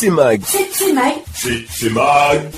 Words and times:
C'est 0.00 0.08
Mag. 0.08 0.40
C'est 0.46 0.94
Mag. 0.94 1.12
C'est 1.68 1.90
Mag. 1.90 2.50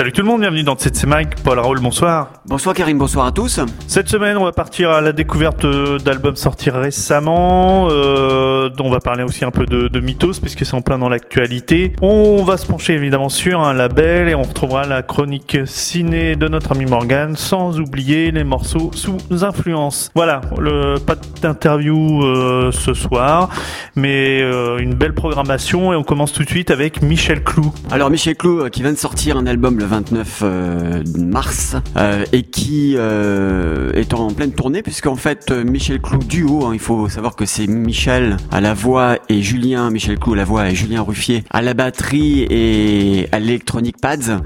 Salut 0.00 0.12
tout 0.12 0.22
le 0.22 0.28
monde, 0.28 0.40
bienvenue 0.40 0.62
dans 0.62 0.78
CC 0.78 1.06
Mag. 1.06 1.34
Paul 1.44 1.58
Raoul, 1.58 1.78
bonsoir. 1.78 2.32
Bonsoir 2.46 2.74
Karim, 2.74 2.96
bonsoir 2.96 3.26
à 3.26 3.32
tous. 3.32 3.60
Cette 3.86 4.08
semaine, 4.08 4.38
on 4.38 4.44
va 4.44 4.52
partir 4.52 4.88
à 4.88 5.02
la 5.02 5.12
découverte 5.12 5.66
euh, 5.66 5.98
d'albums 5.98 6.36
sortis 6.36 6.70
récemment. 6.70 7.88
Euh, 7.90 8.70
dont 8.70 8.86
on 8.86 8.90
va 8.90 9.00
parler 9.00 9.24
aussi 9.24 9.44
un 9.44 9.50
peu 9.50 9.66
de, 9.66 9.88
de 9.88 10.00
mythos, 10.00 10.40
puisque 10.40 10.64
c'est 10.64 10.74
en 10.74 10.80
plein 10.80 10.98
dans 10.98 11.08
l'actualité. 11.08 11.92
On 12.00 12.42
va 12.44 12.56
se 12.56 12.66
pencher 12.66 12.94
évidemment 12.94 13.28
sur 13.28 13.60
un 13.60 13.74
label 13.74 14.28
et 14.28 14.34
on 14.34 14.42
retrouvera 14.42 14.86
la 14.86 15.02
chronique 15.02 15.58
ciné 15.66 16.34
de 16.34 16.48
notre 16.48 16.72
ami 16.72 16.86
Morgan, 16.86 17.36
sans 17.36 17.78
oublier 17.78 18.30
les 18.30 18.44
morceaux 18.44 18.90
sous 18.94 19.18
influence. 19.44 20.10
Voilà, 20.14 20.40
le, 20.58 20.96
pas 20.98 21.16
d'interview 21.42 22.24
euh, 22.24 22.72
ce 22.72 22.94
soir, 22.94 23.50
mais 23.96 24.40
euh, 24.42 24.78
une 24.78 24.94
belle 24.94 25.14
programmation 25.14 25.92
et 25.92 25.96
on 25.96 26.04
commence 26.04 26.32
tout 26.32 26.42
de 26.42 26.48
suite 26.48 26.70
avec 26.70 27.02
Michel 27.02 27.44
Clou. 27.44 27.72
Alors 27.90 28.08
Michel 28.10 28.36
Clou 28.36 28.68
qui 28.70 28.82
vient 28.82 28.92
de 28.92 28.98
sortir 28.98 29.36
un 29.36 29.46
album 29.46 29.78
le 29.78 29.89
29 29.90 30.40
euh, 30.44 31.02
mars 31.18 31.74
euh, 31.96 32.24
et 32.32 32.44
qui 32.44 32.94
euh, 32.96 33.90
est 33.92 34.14
en 34.14 34.30
pleine 34.30 34.52
tournée 34.52 34.82
puisqu'en 34.82 35.16
fait 35.16 35.50
Michel 35.50 36.00
Clou 36.00 36.18
duo, 36.18 36.66
hein, 36.66 36.70
il 36.74 36.78
faut 36.78 37.08
savoir 37.08 37.34
que 37.34 37.44
c'est 37.44 37.66
Michel 37.66 38.36
à 38.52 38.60
la 38.60 38.72
voix 38.72 39.18
et 39.28 39.42
Julien, 39.42 39.90
Michel 39.90 40.16
Clou 40.16 40.34
à 40.34 40.36
la 40.36 40.44
voix 40.44 40.70
et 40.70 40.76
Julien 40.76 41.02
Ruffier 41.02 41.42
à 41.50 41.60
la 41.60 41.74
batterie 41.74 42.46
et 42.48 43.28
à 43.32 43.40
l'électronique 43.40 43.96
pads. 44.00 44.40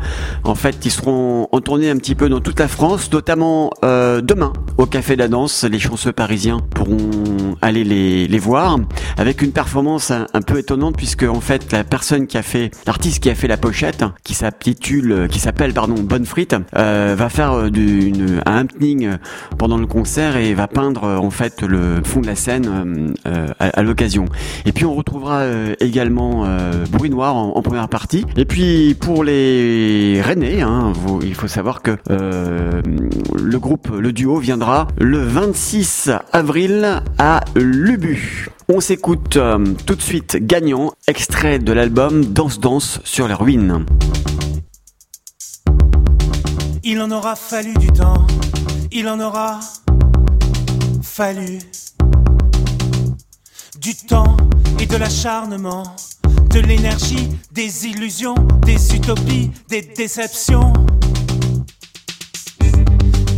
En 0.45 0.55
fait, 0.55 0.87
ils 0.87 0.91
seront 0.91 1.47
en 1.53 1.61
tournée 1.61 1.91
un 1.91 1.97
petit 1.99 2.15
peu 2.15 2.31
dans 2.31 2.41
toute 2.41 2.59
la 2.59 2.69
France, 2.69 3.13
notamment 3.13 3.71
demain 3.83 4.53
au 4.79 4.87
Café 4.87 5.15
de 5.15 5.21
la 5.21 5.29
Danse. 5.29 5.65
Les 5.65 5.79
chanceux 5.79 6.13
parisiens 6.13 6.61
pourront 6.71 7.57
aller 7.61 7.85
les, 7.85 8.27
les 8.27 8.39
voir 8.39 8.79
avec 9.19 9.43
une 9.43 9.53
performance 9.53 10.11
un, 10.11 10.27
un 10.33 10.41
peu 10.41 10.59
étonnante 10.59 10.97
puisque 10.97 11.25
en 11.25 11.41
fait 11.41 11.71
la 11.73 11.85
personne 11.85 12.27
qui 12.27 12.39
a 12.39 12.43
fait, 12.43 12.71
l'artiste 12.87 13.23
qui 13.23 13.29
a 13.29 13.35
fait 13.35 13.49
la 13.49 13.59
pochette, 13.59 14.05
qui 14.23 14.35
s'intitule 14.35 15.29
qui 15.35 15.41
s'appelle 15.41 15.75
pardon 15.75 15.97
Bonne 15.99 16.27
Frite, 16.27 16.55
euh, 16.77 17.17
va 17.19 17.29
faire 17.29 17.55
euh, 17.55 17.69
un 18.47 18.57
happening 18.59 19.07
euh, 19.07 19.17
pendant 19.59 19.79
le 19.79 19.87
concert 19.87 20.37
et 20.37 20.55
va 20.55 20.69
peindre 20.69 21.03
en 21.03 21.31
fait 21.31 21.63
le 21.63 22.03
fond 22.05 22.21
de 22.21 22.29
la 22.29 22.37
scène 22.37 23.13
à, 23.59 23.83
l'occasion. 23.83 24.27
Et 24.65 24.71
puis 24.71 24.85
on 24.85 24.95
retrouvera 24.95 25.45
également 25.81 26.47
Bruit 26.91 27.11
Noir 27.11 27.35
en, 27.35 27.61
première 27.63 27.89
partie. 27.89 28.25
Et 28.37 28.45
puis 28.45 28.95
pour 28.95 29.25
les 29.25 30.21
Rennais, 30.23 30.63
hein, 30.63 30.93
il 31.23 31.35
faut 31.35 31.49
savoir 31.49 31.83
que 31.83 31.97
le 32.07 33.59
groupe, 33.59 33.89
le 33.91 34.13
duo 34.13 34.39
viendra 34.39 34.87
le 34.99 35.19
26 35.19 36.11
avril 36.33 37.03
à 37.19 37.41
Lubu. 37.57 38.51
On 38.69 38.81
s'écoute 38.81 39.39
tout 39.87 39.95
de 39.97 40.03
suite 40.03 40.39
Gagnant, 40.41 40.93
extrait 41.09 41.59
de 41.59 41.73
l'album 41.73 42.25
Danse 42.25 42.61
Danse 42.61 43.01
sur 43.03 43.27
les 43.27 43.35
ruines. 43.35 43.85
Il 46.87 47.01
en 47.01 47.11
aura 47.11 47.35
fallu 47.35 47.73
du 47.73 47.87
temps, 47.87 48.27
il 48.93 49.09
en 49.09 49.19
aura 49.19 49.59
fallu 51.03 51.59
du 53.81 53.95
temps 53.95 54.37
et 54.79 54.85
de 54.85 54.97
l'acharnement, 54.97 55.85
de 56.51 56.61
l'énergie, 56.61 57.31
des 57.53 57.87
illusions, 57.87 58.35
des 58.67 58.95
utopies, 58.95 59.51
des 59.71 59.81
déceptions, 59.81 60.75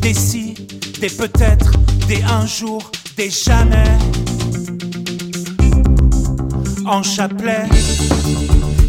des 0.00 0.14
si, 0.14 0.54
des 1.00 1.10
peut-être, 1.10 1.70
des 2.08 2.24
un 2.24 2.46
jour, 2.46 2.90
des 3.16 3.30
jamais. 3.30 3.96
En 6.84 7.04
chapelet, 7.04 7.68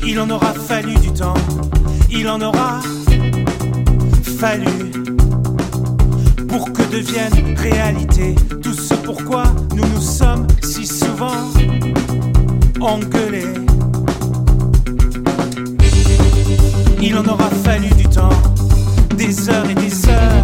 il 0.04 0.20
en 0.20 0.32
aura 0.32 0.56
fallu 0.56 0.96
du 0.96 1.14
temps, 1.14 1.36
il 2.10 2.28
en 2.28 2.42
aura 2.42 2.82
pour 6.48 6.72
que 6.72 6.84
devienne 6.92 7.58
réalité 7.58 8.36
tout 8.62 8.74
ce 8.74 8.94
pourquoi 8.94 9.46
nous 9.76 9.86
nous 9.88 10.02
sommes 10.02 10.46
si 10.62 10.86
souvent 10.86 11.42
engueulés. 12.80 13.54
Il 17.02 17.18
en 17.18 17.26
aura 17.26 17.50
fallu 17.64 17.90
du 17.96 18.04
temps, 18.04 18.30
des 19.16 19.50
heures 19.50 19.68
et 19.72 19.74
des 19.74 20.08
heures, 20.08 20.42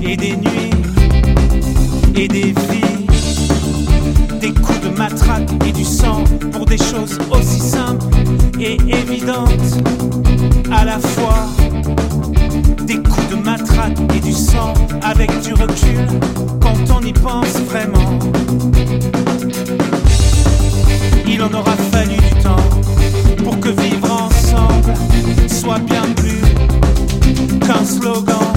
et 0.00 0.16
des 0.16 0.36
nuits, 0.36 0.70
et 2.14 2.28
des 2.28 2.54
vies, 2.70 3.06
des 4.40 4.52
coups 4.52 4.80
de 4.80 4.90
matraque 4.96 5.50
et 5.66 5.72
du 5.72 5.84
sang 5.84 6.22
pour 6.52 6.66
des 6.66 6.78
choses 6.78 7.18
aussi 7.32 7.58
simples 7.58 8.06
et 8.60 8.76
évidentes 8.88 9.82
à 10.70 10.84
la 10.84 11.00
fois 11.00 11.57
et 14.14 14.20
du 14.20 14.32
sang 14.32 14.74
avec 15.02 15.30
du 15.40 15.52
recul 15.52 16.06
quand 16.60 16.96
on 16.96 17.00
y 17.00 17.12
pense 17.12 17.58
vraiment. 17.68 18.18
Il 21.26 21.42
en 21.42 21.52
aura 21.52 21.76
fallu 21.92 22.16
du 22.16 22.42
temps 22.42 22.70
pour 23.44 23.60
que 23.60 23.68
vivre 23.68 24.10
ensemble 24.10 24.94
soit 25.48 25.78
bien 25.80 26.02
plus 26.16 26.40
qu'un 27.60 27.84
slogan 27.84 28.47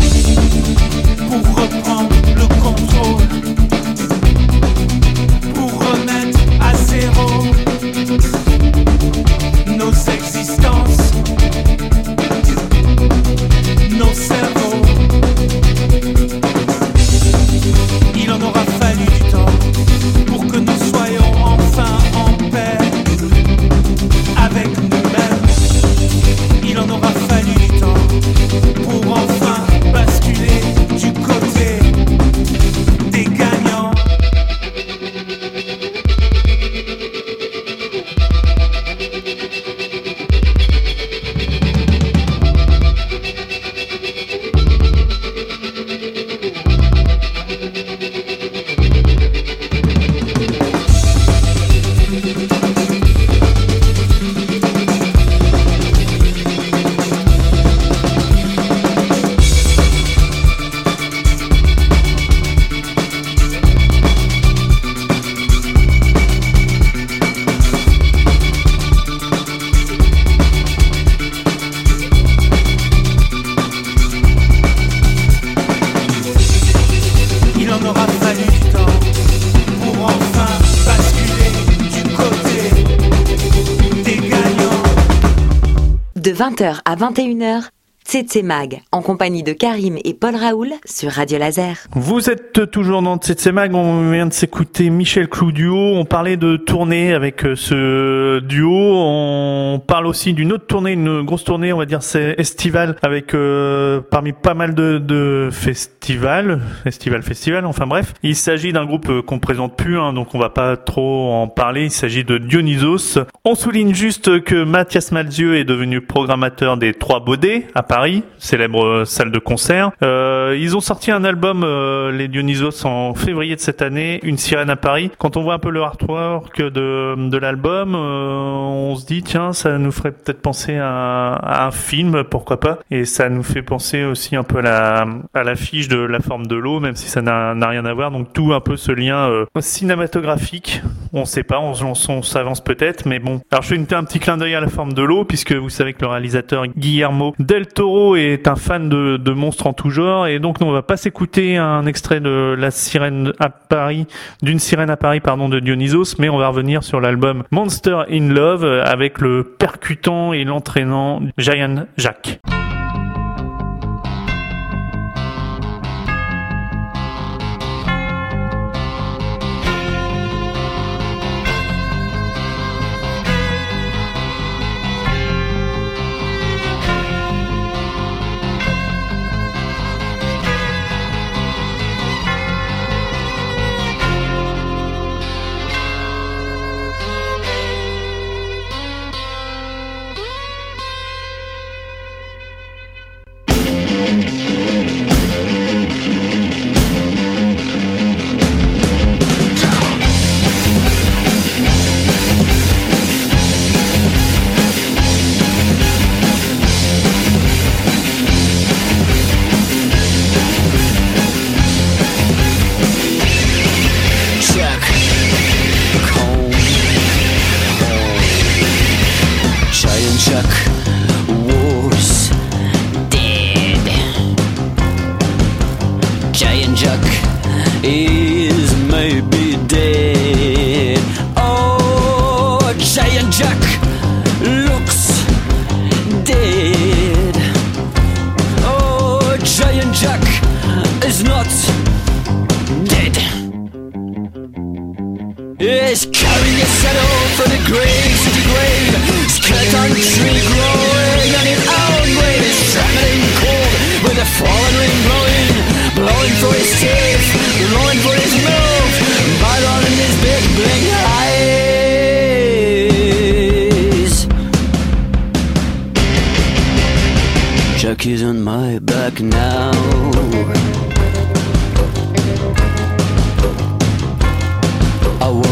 20h 86.42 86.80
à 86.86 86.96
21h, 86.96 87.70
Tsetse 88.12 88.44
Mag, 88.44 88.82
en 88.92 89.02
compagnie 89.02 89.42
de 89.42 89.54
Karim 89.54 89.98
et 90.04 90.14
Paul 90.14 90.36
Raoul 90.36 90.74
sur 90.84 91.12
Radio 91.12 91.40
Laser. 91.40 91.78
Vous 91.94 92.30
êtes 92.30 92.70
toujours 92.70 93.02
dans 93.02 93.16
Tsetse 93.16 93.48
Mag, 93.48 93.74
on 93.74 94.12
vient 94.12 94.26
de 94.26 94.34
s'écouter 94.34 94.90
Michel 94.90 95.30
Clou 95.30 95.54
duo, 95.54 95.78
on 95.78 96.04
parlait 96.04 96.36
de 96.36 96.58
tournée 96.58 97.14
avec 97.14 97.46
euh, 97.46 97.56
ce 97.56 98.40
duo, 98.42 98.70
on 98.70 99.80
parle 99.80 100.08
aussi 100.08 100.34
d'une 100.34 100.52
autre 100.52 100.68
tournée, 100.68 100.92
une 100.92 101.22
grosse 101.22 101.46
tournée, 101.46 101.72
on 101.72 101.78
va 101.78 101.86
dire 101.86 102.04
c'est 102.04 102.36
estivale, 102.38 102.98
avec 103.02 103.34
euh, 103.34 104.02
parmi 104.12 104.34
pas 104.34 104.56
mal 104.56 104.76
de, 104.76 104.98
de 104.98 105.48
festivals, 105.50 106.60
festival, 106.84 107.24
festival, 107.24 107.66
enfin 107.66 107.88
bref. 107.88 108.14
Il 108.24 108.36
s'agit 108.36 108.74
d'un 108.74 108.86
groupe 108.86 109.08
euh, 109.10 109.22
qu'on 109.22 109.40
présente 109.40 109.78
plus, 109.78 109.98
hein, 109.98 110.12
donc 110.12 110.36
on 110.36 110.38
va 110.38 110.50
pas 110.50 110.76
trop 110.76 111.32
en 111.32 111.48
parler, 111.48 111.86
il 111.86 111.92
s'agit 111.92 112.26
de 112.26 112.38
Dionysos. 112.38 113.20
On 113.46 113.56
souligne 113.56 113.94
juste 113.94 114.44
que 114.44 114.66
Mathias 114.66 115.14
Malzieu 115.14 115.56
est 115.56 115.64
devenu 115.64 116.02
programmateur 116.02 116.76
des 116.76 116.94
Trois 116.94 117.22
Baudets 117.22 117.68
à 117.74 117.84
Paris, 117.84 118.01
Célèbre 118.38 118.84
euh, 118.84 119.06
salle 119.06 119.32
de 119.32 119.40
concert. 119.40 119.92
Euh, 120.04 120.58
ils 120.60 120.76
ont 120.76 120.82
sorti 120.82 121.12
un 121.12 121.24
album, 121.24 121.64
euh, 121.64 122.12
les 122.12 122.28
Dionysos, 122.28 122.86
en 122.86 123.14
février 123.14 123.56
de 123.56 123.62
cette 123.62 123.82
année, 123.82 124.20
Une 124.24 124.38
sirène 124.38 124.70
à 124.70 124.76
Paris. 124.76 125.12
Quand 125.20 125.38
on 125.38 125.44
voit 125.44 125.54
un 125.54 125.60
peu 125.60 125.70
le 125.70 125.82
artwork 125.82 126.62
de, 126.62 127.38
l'album, 127.38 127.96
on 127.96 128.96
se 128.96 129.06
dit 129.06 129.24
tiens, 129.24 129.54
ça 129.54 129.78
nous 129.78 129.92
ferait 129.92 130.12
peut-être 130.12 130.42
penser 130.42 130.78
à, 130.78 131.66
un 131.66 131.72
film, 131.72 132.24
pourquoi 132.24 132.60
pas. 132.60 132.80
Et 132.90 133.06
ça 133.06 133.30
nous 133.30 133.44
fait 133.44 133.62
penser 133.62 134.04
aussi 134.04 134.36
un 134.36 134.44
peu 134.44 134.60
à 134.60 134.62
la 134.62 135.08
à 135.34 135.44
l'affiche 135.44 135.88
de 135.88 135.98
La 135.98 136.20
forme 136.20 136.48
de 136.48 136.56
l'eau, 136.56 136.80
même 136.80 136.96
si 136.96 137.08
ça 137.08 137.22
n'a 137.22 137.68
rien 137.68 137.86
à 137.86 137.94
voir. 137.94 138.12
Donc 138.12 138.34
tout 138.34 138.54
un 138.54 138.60
peu 138.60 138.78
ce 138.78 138.92
lien 138.92 139.46
cinématographique. 139.60 140.82
On 141.14 141.26
sait 141.26 141.44
pas, 141.44 141.60
on, 141.60 141.74
on, 141.84 141.94
on 142.10 142.22
s'avance 142.22 142.62
peut-être, 142.62 143.06
mais 143.06 143.20
bon. 143.20 143.42
Alors 143.52 143.64
je 143.64 143.70
fais 143.70 143.94
un 143.96 144.04
petit 144.04 144.20
clin 144.20 144.38
d'œil 144.38 144.56
à 144.56 144.62
La 144.62 144.70
forme 144.70 144.94
de 144.94 145.02
l'eau, 145.04 145.26
puisque 145.26 145.54
vous 145.54 145.70
savez 145.70 145.94
que 145.94 146.02
le 146.02 146.08
réalisateur 146.08 146.68
Guillermo 146.68 147.36
del 147.40 147.68
Toro 147.68 147.91
est 148.16 148.48
un 148.48 148.56
fan 148.56 148.90
de, 148.90 149.32
monstres 149.32 149.68
en 149.68 149.74
tout 149.74 149.90
genre, 149.90 150.28
et 150.28 150.40
donc 150.40 150.60
nous, 150.60 150.68
on 150.68 150.72
va 150.72 150.82
pas 150.82 150.98
s'écouter 150.98 151.58
un 151.58 151.86
extrait 151.86 152.20
de 152.20 152.56
La 152.58 152.72
sirène 152.72 153.34
à 153.40 153.50
Paris, 153.50 154.08
d'une 154.42 154.60
sirène 154.60 154.90
à 154.90 154.98
Paris, 154.98 155.20
pardon, 155.20 155.50
de 155.50 155.60
Dionysos, 155.60 156.16
mais 156.20 156.30
on 156.30 156.38
va 156.38 156.50
revenir 156.50 156.84
sur 156.84 157.00
l'album 157.00 157.44
Monster 157.52 158.04
in 158.10 158.30
Love 158.30 158.66
avec 158.66 159.20
le 159.20 159.44
percutant 159.44 160.34
et 160.34 160.44
l'entraînant 160.44 161.22
Giant 161.38 161.86
Jack. 161.98 162.42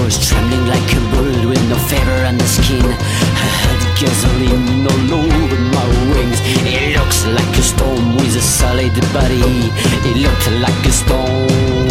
was 0.09 0.27
trembling 0.27 0.65
like 0.65 0.89
a 0.97 1.01
bird 1.13 1.45
with 1.45 1.63
no 1.69 1.77
feather 1.85 2.25
on 2.25 2.35
the 2.35 2.49
skin. 2.55 2.81
I 2.81 3.47
had 3.61 3.81
gasoline 3.93 4.81
all 4.89 5.21
over 5.21 5.59
my 5.77 5.85
wings. 6.09 6.39
It 6.65 6.97
looks 6.97 7.27
like 7.37 7.53
a 7.53 7.61
storm 7.61 8.15
with 8.17 8.33
a 8.35 8.41
solid 8.41 8.95
body. 9.13 9.69
It 10.09 10.17
looked 10.25 10.47
like 10.65 10.81
a 10.91 10.93
storm. 11.01 11.89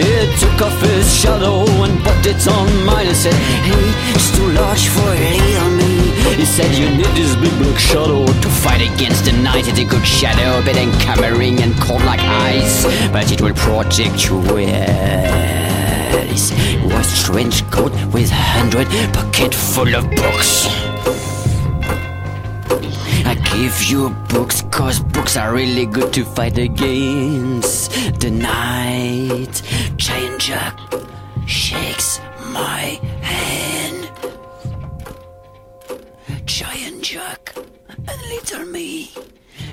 It 0.00 0.28
took 0.42 0.58
off 0.66 0.80
his 0.82 1.06
shadow 1.14 1.62
and 1.86 1.94
put 2.02 2.26
it 2.26 2.42
on 2.48 2.66
mine 2.84 3.06
and 3.06 3.16
said, 3.16 3.38
Hey, 3.68 3.86
it's 4.16 4.34
too 4.36 4.50
large 4.58 4.88
for 4.88 5.06
a 5.06 5.30
little 5.38 5.70
me. 5.78 5.94
He 6.34 6.46
said, 6.46 6.70
You 6.74 6.90
need 6.98 7.14
this 7.14 7.36
big 7.36 7.54
black 7.62 7.78
shadow 7.78 8.26
to 8.26 8.48
fight 8.62 8.82
against 8.82 9.24
the 9.24 9.34
night. 9.46 9.68
It's 9.68 9.78
a 9.78 9.84
good 9.84 10.04
shadow, 10.04 10.64
but 10.66 10.74
encumbering 10.76 11.62
and 11.62 11.78
cold 11.78 12.02
like 12.02 12.24
ice. 12.50 12.82
But 13.12 13.30
it 13.30 13.40
will 13.40 13.54
protect 13.54 14.26
you. 14.26 14.42
Yeah 14.58 15.67
was 16.84 17.24
trench 17.24 17.68
coat 17.70 17.92
with 18.12 18.30
a 18.30 18.42
hundred 18.54 18.86
pocket 19.12 19.52
full 19.52 19.92
of 19.94 20.04
books. 20.10 20.66
I 23.26 23.34
give 23.52 23.82
you 23.90 24.10
books 24.28 24.62
cause 24.70 25.00
books 25.00 25.36
are 25.36 25.52
really 25.52 25.86
good 25.86 26.12
to 26.12 26.24
fight 26.24 26.56
against 26.58 27.90
the 28.20 28.30
night. 28.30 29.62
Giant 29.96 30.40
Jack 30.40 30.78
shakes 31.46 32.20
my 32.52 33.00
hand. 33.20 34.10
Giant 36.46 37.02
Jack 37.02 37.54
and 37.88 38.20
little 38.30 38.64
me. 38.66 39.10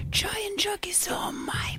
Giant 0.09 0.57
Jack 0.59 0.88
is 0.88 1.07
on 1.09 1.45
my 1.45 1.77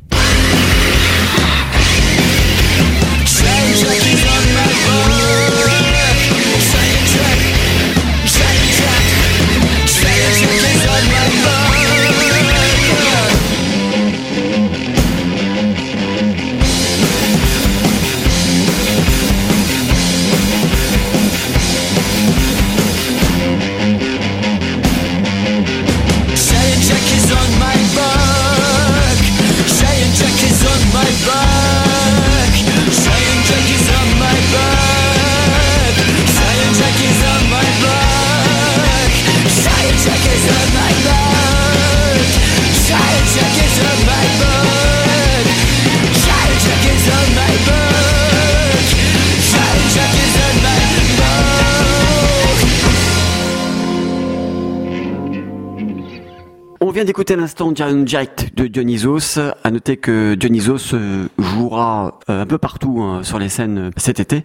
Shake, 6.59 7.03
track, 7.13 7.41
shake, 8.27 8.67
track, 8.77 9.05
shake, 9.87 10.35
track 10.37 10.75
is 10.75 10.87
on 10.87 11.05
my 11.13 11.45
mind. 11.45 11.46
Kiss 43.57 43.86
vient 56.97 57.05
d'écouter 57.05 57.35
à 57.35 57.37
l'instant 57.37 57.73
direct 57.73 58.57
de 58.57 58.69
Dionysos. 58.69 59.39
À 59.63 59.71
noter 59.71 59.99
que 59.99 60.35
Dionysos 60.35 60.95
euh, 60.95 61.29
jouera 61.37 62.19
euh, 62.31 62.41
un 62.41 62.47
peu 62.47 62.57
partout 62.57 63.03
hein, 63.03 63.23
sur 63.23 63.39
les 63.39 63.51
scènes 63.51 63.79
euh, 63.79 63.91
cet 63.99 64.19
été. 64.19 64.45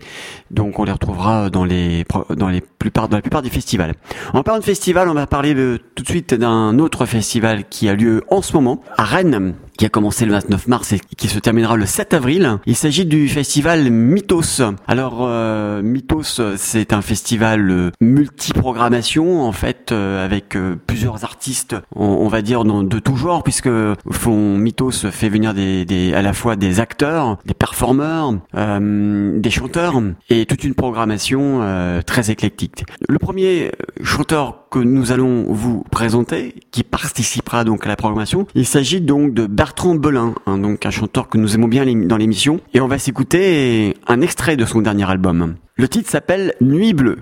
Donc 0.50 0.78
on 0.78 0.84
les 0.84 0.92
retrouvera 0.92 1.50
dans 1.50 1.64
les 1.64 2.04
dans 2.36 2.50
les 2.50 2.60
plupart 2.60 3.08
dans 3.08 3.16
la 3.16 3.22
plupart 3.22 3.42
des 3.42 3.50
festivals. 3.50 3.94
En 4.34 4.44
parlant 4.44 4.60
de 4.60 4.66
festival, 4.66 5.08
on 5.08 5.14
va 5.14 5.28
parler 5.28 5.56
tout 5.96 6.04
de 6.04 6.10
suite 6.10 6.34
d'un 6.34 6.78
autre 6.78 7.06
festival 7.06 7.70
qui 7.70 7.88
a 7.88 7.94
lieu 7.94 8.22
en 8.30 8.42
ce 8.42 8.52
moment 8.52 8.82
à 8.98 9.06
Rennes 9.06 9.56
qui 9.78 9.86
a 9.86 9.90
commencé 9.90 10.26
le 10.26 10.34
29 10.34 10.68
mars 10.68 10.94
et 10.94 11.00
qui 11.18 11.28
se 11.28 11.40
terminera 11.40 11.76
le 11.76 11.86
7 11.86 12.14
avril. 12.14 12.58
Il 12.66 12.76
s'agit 12.76 13.06
du 13.06 13.28
festival 13.28 13.90
Mythos. 13.90 14.62
Alors 14.88 15.20
euh, 15.22 15.82
Mythos, 15.82 16.42
c'est 16.58 16.94
un 16.94 17.02
festival 17.02 17.70
euh, 17.70 17.92
multi-programmation 18.00 19.42
en 19.42 19.52
fait 19.52 19.92
euh, 19.92 20.24
avec 20.24 20.56
euh, 20.56 20.76
plusieurs 20.88 21.24
artistes, 21.24 21.76
on, 21.96 22.06
on 22.06 22.28
va 22.28 22.42
dire 22.42 22.64
de 22.64 23.00
tout 23.00 23.16
genre 23.16 23.44
puisque 23.44 23.70
font 24.12 24.58
Mythos 24.58 25.10
fait 25.12 25.30
venir 25.30 25.54
des, 25.54 25.86
des, 25.86 26.14
à 26.14 26.22
la 26.22 26.34
fois 26.34 26.56
des 26.56 26.80
acteurs, 26.80 27.38
des 27.46 27.54
performeurs, 27.54 28.34
euh, 28.56 29.40
des 29.40 29.50
chanteurs 29.50 30.02
et 30.30 30.46
toute 30.46 30.64
une 30.64 30.76
programmation 30.76 31.62
très 32.06 32.32
éclectique. 32.32 32.86
Le 33.08 33.18
premier 33.18 33.72
chanteur 34.04 34.61
que 34.72 34.80
nous 34.80 35.12
allons 35.12 35.44
vous 35.50 35.84
présenter, 35.92 36.56
qui 36.72 36.84
participera 36.84 37.66
donc 37.66 37.86
à 37.86 37.90
la 37.90 37.98
programmation, 37.98 38.48
il 38.56 38.66
s'agit 38.66 39.02
donc 39.02 39.34
de 39.34 39.46
Bertrand 39.46 39.96
Belin, 39.96 40.34
hein, 40.48 40.58
donc 40.58 40.86
un 40.86 40.90
chanteur 40.90 41.28
que 41.28 41.38
nous 41.38 41.56
aimons 41.56 41.68
bien 41.68 41.86
dans 41.86 42.16
l'émission, 42.16 42.62
et 42.74 42.80
on 42.80 42.88
va 42.88 42.98
s'écouter 42.98 43.98
un 44.08 44.22
extrait 44.22 44.56
de 44.56 44.64
son 44.64 44.80
dernier 44.80 45.10
album. 45.10 45.56
Le 45.76 45.90
titre 45.90 46.10
s'appelle 46.10 46.54
Nuit 46.62 46.94
bleue. 46.94 47.20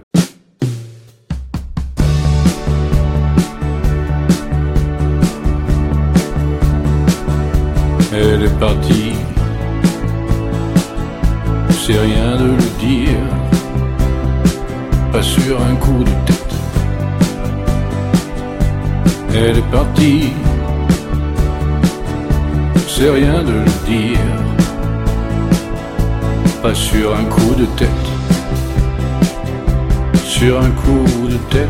Elle 8.13 8.44
est 8.44 8.60
partie, 8.60 9.13
c'est 11.72 11.98
rien 12.00 12.38
de 12.38 12.51
le 12.51 12.79
dire, 12.79 13.25
pas 15.12 15.24
sur 15.24 15.60
un 15.60 15.75
coup 15.75 16.03
de 16.03 16.28
Elle 19.31 19.57
est 19.57 19.71
partie, 19.71 20.33
c'est 22.88 23.09
rien 23.09 23.41
de 23.43 23.51
le 23.51 23.65
dire, 23.88 24.19
pas 26.62 26.75
sur 26.75 27.15
un 27.15 27.24
coup 27.25 27.55
de 27.55 27.65
tête. 27.77 27.89
Sur 30.25 30.59
un 30.59 30.71
coup 30.71 31.27
de 31.27 31.38
tête, 31.50 31.67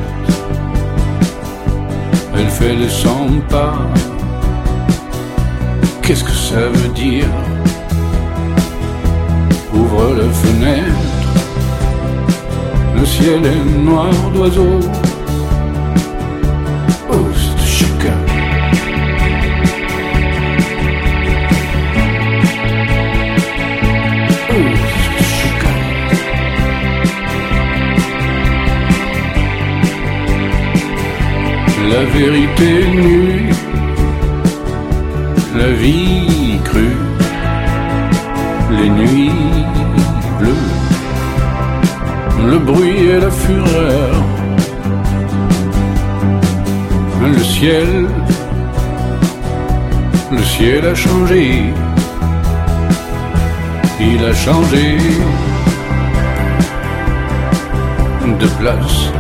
elle 2.36 2.50
fait 2.50 2.76
les 2.76 2.90
100 2.90 3.42
pas. 3.50 3.78
Qu'est-ce 6.02 6.24
que 6.24 6.32
ça 6.32 6.70
veut 6.70 6.94
dire? 6.94 7.30
Ouvre 9.74 10.16
la 10.16 10.30
fenêtre, 10.30 11.06
le 12.96 13.06
ciel 13.06 13.46
est 13.46 13.80
noir 13.80 14.12
d'oiseaux. 14.34 14.80
La 32.00 32.06
vérité 32.06 32.88
nue 32.88 33.50
la 35.54 35.70
vie 35.72 36.58
crue, 36.64 36.98
les 38.72 38.90
nuits 38.90 39.66
bleues, 40.40 40.68
le 42.52 42.58
bruit 42.60 43.10
et 43.10 43.20
la 43.20 43.30
fureur, 43.30 44.12
le 47.22 47.40
ciel, 47.40 48.08
le 50.32 50.44
ciel 50.44 50.86
a 50.86 50.96
changé, 50.96 51.74
il 54.00 54.24
a 54.24 54.34
changé 54.34 54.98
de 58.40 58.48
place. 58.60 59.19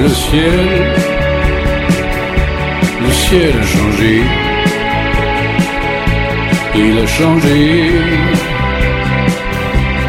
Le 0.02 0.10
ciel, 0.10 0.68
le 3.02 3.12
ciel 3.12 3.54
a 3.60 3.66
changé 3.66 4.57
il 6.78 7.00
a 7.00 7.08
changé 7.08 7.92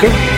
c'est 0.00 0.29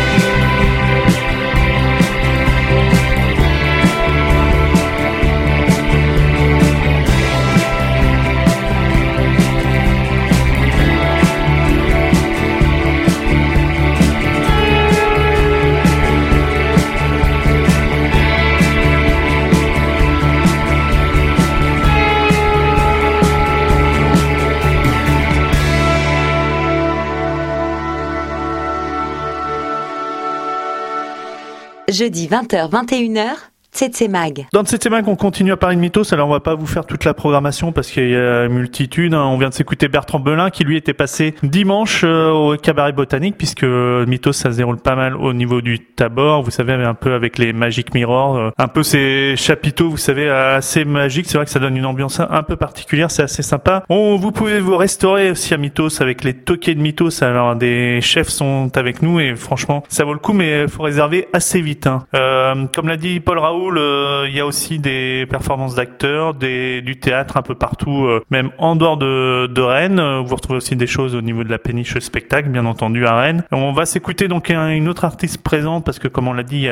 Jeudi 31.92 32.26
20h, 32.26 33.51
21h, 33.74 33.90
Tsetse 33.90 34.08
Mag. 34.08 34.46
Dans 34.52 34.64
semaine, 34.64 35.04
on 35.06 35.16
continue 35.16 35.52
à 35.52 35.56
parler 35.56 35.76
de 35.76 35.80
Mythos. 35.80 36.12
Alors, 36.12 36.28
on 36.28 36.32
va 36.32 36.40
pas 36.40 36.54
vous 36.54 36.66
faire 36.66 36.84
toute 36.86 37.04
la 37.04 37.14
programmation 37.14 37.72
parce 37.72 37.90
qu'il 37.90 38.08
y 38.10 38.16
a 38.16 38.44
une 38.44 38.52
multitude. 38.52 39.14
hein. 39.14 39.24
On 39.24 39.38
vient 39.38 39.48
de 39.48 39.54
s'écouter 39.54 39.88
Bertrand 39.88 40.20
Belin 40.20 40.50
qui 40.50 40.64
lui 40.64 40.76
était 40.76 40.92
passé 40.94 41.34
dimanche 41.42 42.02
euh, 42.04 42.30
au 42.30 42.56
cabaret 42.56 42.92
botanique 42.92 43.36
puisque 43.38 43.64
Mythos 43.64 44.32
ça 44.32 44.52
se 44.52 44.56
déroule 44.58 44.78
pas 44.78 44.94
mal 44.94 45.16
au 45.16 45.32
niveau 45.32 45.60
du 45.60 45.80
Tabor. 45.80 46.42
Vous 46.42 46.50
savez, 46.50 46.72
un 46.74 46.94
peu 46.94 47.14
avec 47.14 47.38
les 47.38 47.52
Magic 47.52 47.94
Mirror, 47.94 48.36
euh, 48.36 48.50
un 48.58 48.68
peu 48.68 48.82
ces 48.82 49.34
chapiteaux, 49.36 49.88
vous 49.90 49.96
savez, 49.96 50.28
assez 50.28 50.84
magiques. 50.84 51.26
C'est 51.26 51.38
vrai 51.38 51.44
que 51.44 51.50
ça 51.50 51.58
donne 51.60 51.76
une 51.76 51.86
ambiance 51.86 52.20
un 52.20 52.42
peu 52.42 52.56
particulière. 52.56 53.10
C'est 53.10 53.22
assez 53.22 53.42
sympa. 53.42 53.84
On, 53.88 54.16
vous 54.16 54.32
pouvez 54.32 54.60
vous 54.60 54.76
restaurer 54.76 55.30
aussi 55.30 55.54
à 55.54 55.56
Mythos 55.56 56.00
avec 56.02 56.24
les 56.24 56.34
toquets 56.34 56.74
de 56.74 56.80
Mythos. 56.80 57.22
Alors, 57.22 57.56
des 57.56 58.00
chefs 58.00 58.28
sont 58.28 58.70
avec 58.76 59.02
nous 59.02 59.20
et 59.20 59.34
franchement, 59.36 59.82
ça 59.88 60.04
vaut 60.04 60.12
le 60.12 60.18
coup, 60.18 60.32
mais 60.32 60.68
faut 60.68 60.82
réserver 60.82 61.28
assez 61.32 61.60
vite. 61.60 61.86
hein. 61.86 62.04
Euh, 62.14 62.66
comme 62.74 62.88
l'a 62.88 62.96
dit 62.96 63.20
Paul 63.20 63.38
Euh, 63.70 64.26
il 64.28 64.34
y 64.34 64.40
a 64.40 64.46
aussi 64.46 64.78
des 64.78 65.26
performances 65.28 65.74
d'acteurs, 65.74 66.34
du 66.34 66.96
théâtre 67.00 67.36
un 67.36 67.42
peu 67.42 67.54
partout, 67.54 68.06
euh, 68.06 68.22
même 68.30 68.50
en 68.58 68.76
dehors 68.76 68.96
de, 68.96 69.60
Rennes. 69.60 69.98
Euh, 70.00 70.20
Vous 70.20 70.34
retrouvez 70.34 70.56
aussi 70.56 70.76
des 70.76 70.86
choses 70.86 71.14
au 71.14 71.20
niveau 71.20 71.44
de 71.44 71.50
la 71.50 71.58
péniche 71.58 71.98
spectacle, 71.98 72.48
bien 72.48 72.66
entendu, 72.66 73.06
à 73.06 73.16
Rennes. 73.20 73.44
On 73.52 73.72
va 73.72 73.86
s'écouter 73.86 74.28
donc 74.28 74.50
un- 74.50 74.70
une 74.70 74.88
autre 74.88 75.04
artiste 75.04 75.42
présente 75.42 75.84
parce 75.84 75.98
que, 75.98 76.08
comme 76.08 76.28
on 76.28 76.32
l'a 76.32 76.42
dit, 76.42 76.68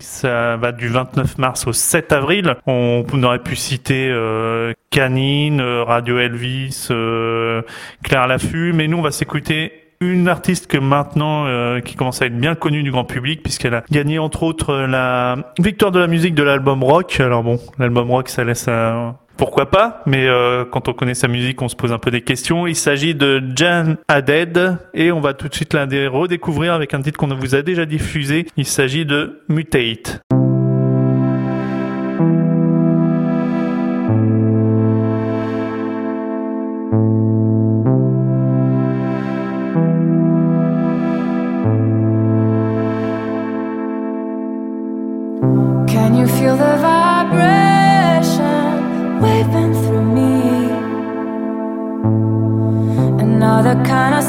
ça 0.00 0.56
va 0.56 0.72
du 0.72 0.88
29 0.88 1.38
mars 1.38 1.66
au 1.66 1.72
7 1.72 2.12
avril. 2.12 2.56
On, 2.66 3.04
aurait 3.22 3.38
pu 3.38 3.56
citer 3.56 4.12
Canine, 4.90 5.60
Radio 5.60 6.18
Elvis, 6.18 6.88
Claire 8.02 8.26
Laffut, 8.26 8.72
mais 8.72 8.88
nous, 8.88 8.98
on 8.98 9.02
va 9.02 9.10
s'écouter 9.12 9.72
une 10.10 10.28
artiste 10.28 10.66
que 10.66 10.78
maintenant 10.78 11.46
euh, 11.46 11.80
qui 11.80 11.96
commence 11.96 12.22
à 12.22 12.26
être 12.26 12.36
bien 12.36 12.54
connue 12.54 12.82
du 12.82 12.90
grand 12.90 13.04
public 13.04 13.42
puisqu'elle 13.42 13.74
a 13.74 13.84
gagné 13.90 14.18
entre 14.18 14.42
autres 14.42 14.70
euh, 14.70 14.86
la 14.86 15.36
victoire 15.58 15.92
de 15.92 15.98
la 15.98 16.06
musique 16.06 16.34
de 16.34 16.42
l'album 16.42 16.82
rock. 16.82 17.20
Alors 17.20 17.42
bon, 17.42 17.58
l'album 17.78 18.10
rock 18.10 18.28
ça 18.28 18.44
laisse 18.44 18.68
à 18.68 19.16
pourquoi 19.36 19.70
pas, 19.70 20.02
mais 20.06 20.28
euh, 20.28 20.64
quand 20.64 20.88
on 20.88 20.92
connaît 20.92 21.14
sa 21.14 21.26
musique, 21.26 21.60
on 21.62 21.68
se 21.68 21.74
pose 21.74 21.92
un 21.92 21.98
peu 21.98 22.10
des 22.10 22.20
questions. 22.20 22.66
Il 22.66 22.76
s'agit 22.76 23.14
de 23.14 23.42
Jan 23.56 23.94
Haddad 24.06 24.78
et 24.94 25.10
on 25.10 25.20
va 25.20 25.34
tout 25.34 25.48
de 25.48 25.54
suite 25.54 25.74
la 25.74 25.84
redécouvrir 25.84 26.74
avec 26.74 26.94
un 26.94 27.00
titre 27.00 27.18
qu'on 27.18 27.34
vous 27.34 27.54
a 27.54 27.62
déjà 27.62 27.84
diffusé. 27.84 28.46
Il 28.56 28.66
s'agit 28.66 29.04
de 29.04 29.42
Mutate. 29.48 30.22
kinda 53.74 54.20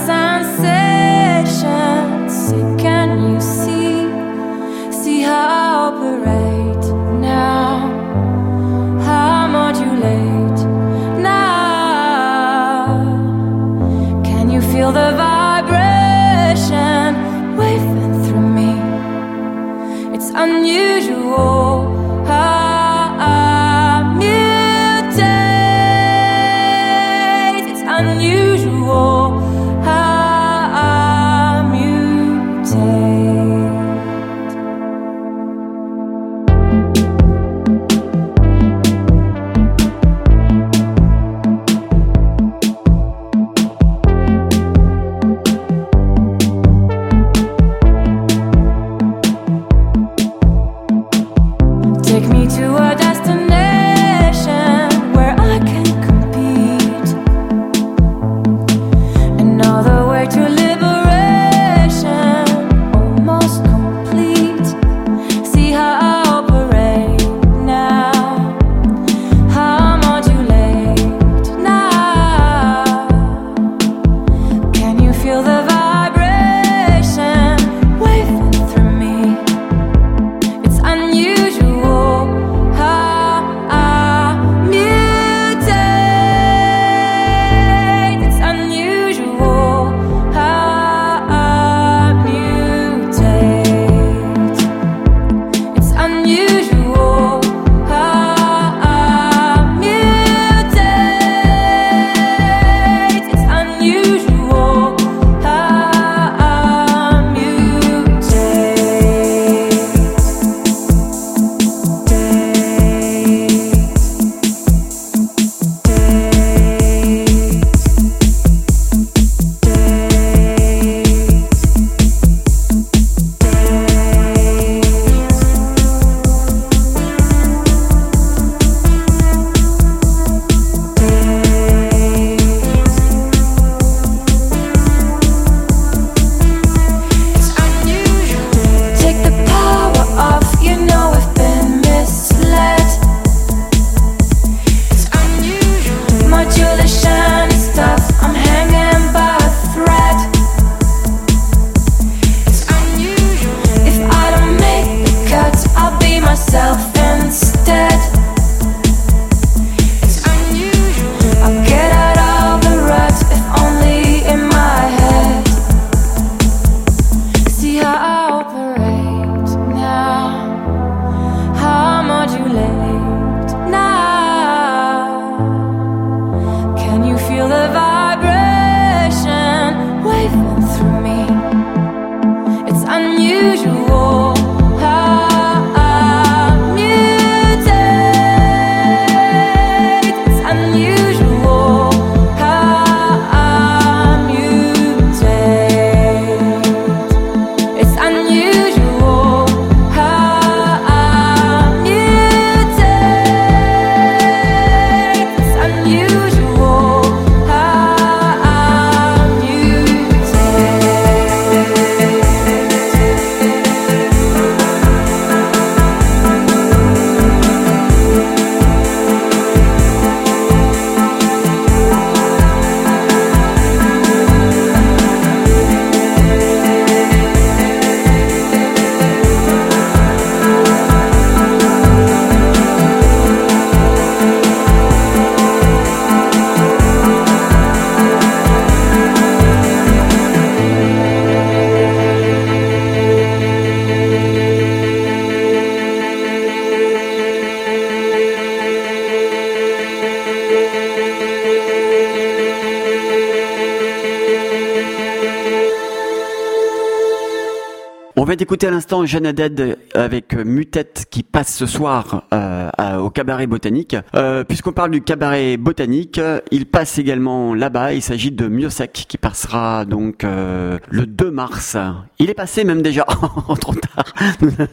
d'écouter 258.43 258.67
à 258.67 258.71
l'instant 258.71 259.05
Jeanne 259.05 259.25
Haddad 259.25 259.77
avec 259.93 260.35
Mutette 260.35 261.05
qui 261.09 261.23
passe 261.23 261.55
ce 261.55 261.65
soir 261.65 262.25
euh, 262.33 262.97
au 262.97 263.09
cabaret 263.09 263.47
botanique. 263.47 263.95
Euh, 264.15 264.43
Puisqu'on 264.43 264.73
parle 264.73 264.91
du 264.91 265.01
cabaret 265.01 265.55
botanique, 265.55 266.17
euh, 266.17 266.41
il 266.51 266.65
passe 266.65 266.99
également 266.99 267.55
là-bas. 267.55 267.93
Il 267.93 268.01
s'agit 268.01 268.31
de 268.31 268.49
Miosek 268.49 269.05
qui 269.07 269.17
passera 269.17 269.85
donc 269.85 270.25
euh, 270.25 270.77
le 270.89 271.05
2 271.05 271.31
mars. 271.31 271.77
Il 272.19 272.29
est 272.29 272.33
passé 272.33 272.65
même 272.65 272.81
déjà, 272.81 273.05
trop 273.61 273.75
tard. 273.75 274.13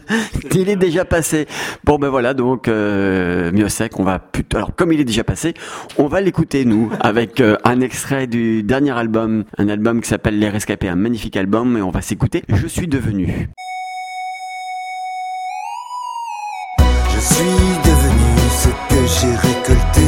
il 0.53 0.69
est 0.69 0.75
déjà 0.75 1.05
passé. 1.05 1.47
Bon 1.85 1.97
ben 1.97 2.09
voilà 2.09 2.35
donc 2.35 2.67
euh, 2.67 3.53
Miosek, 3.53 4.01
on 4.01 4.05
va 4.05 4.19
plutôt. 4.19 4.57
Alors 4.57 4.75
comme 4.75 4.93
il 4.93 4.99
est 4.99 5.05
déjà 5.05 5.23
passé, 5.23 5.55
on 5.97 6.09
va 6.09 6.21
l'écouter 6.21 6.65
nous 6.65 6.91
avec 6.99 7.41
euh, 7.41 7.57
un 7.63 7.83
extrait 7.83 8.27
du 8.27 8.65
dernier 8.65 8.99
album, 8.99 9.45
un 9.59 9.69
album 9.69 10.01
qui 10.01 10.09
s'appelle 10.09 10.41
Les 10.41 10.49
Rescapés, 10.49 10.89
un 10.89 10.97
magnifique 10.97 11.37
album 11.37 11.77
et 11.77 11.83
on 11.83 11.91
va 11.91 12.03
s'écouter. 12.03 12.43
Je 12.49 12.67
suis 12.67 12.89
devenu. 12.89 13.49
Suis 17.35 17.71
devenu 17.91 18.33
ce 18.63 18.69
que 18.91 19.01
j'ai 19.15 19.35
récolté, 19.49 20.07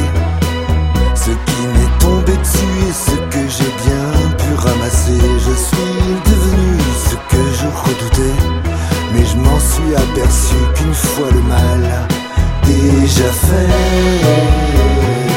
ce 1.15 1.31
qui 1.31 1.63
m'est 1.73 1.99
tombé 1.99 2.33
dessus 2.37 2.79
et 2.89 2.97
ce 3.07 3.17
que 3.33 3.43
j'ai 3.55 3.73
bien 3.85 4.07
pu 4.41 4.55
ramasser. 4.57 5.21
Je 5.47 5.55
suis 5.69 6.03
devenu 6.31 6.79
ce 7.09 7.15
que 7.31 7.43
je 7.59 7.67
redoutais, 7.85 8.39
mais 9.13 9.25
je 9.25 9.37
m'en 9.37 9.61
suis 9.71 9.95
aperçu 9.95 10.57
qu'une 10.75 10.95
fois 10.95 11.31
le 11.33 11.43
mal 11.43 11.83
déjà 12.67 13.31
fait. 13.47 15.32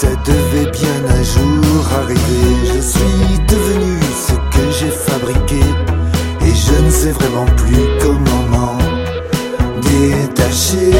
Ça 0.00 0.08
devait 0.26 0.70
bien 0.72 0.98
un 1.08 1.22
jour 1.22 1.82
arriver. 2.02 2.52
Je 2.74 2.80
suis 2.82 3.38
devenu 3.48 3.98
ce 4.26 4.34
que 4.52 4.64
j'ai 4.78 4.90
fabriqué. 4.90 5.62
Et 6.44 6.54
je 6.54 6.84
ne 6.84 6.90
sais 6.90 7.12
vraiment 7.12 7.46
plus 7.56 7.82
comment 8.02 8.42
m'en 8.52 8.78
détacher. 9.80 10.92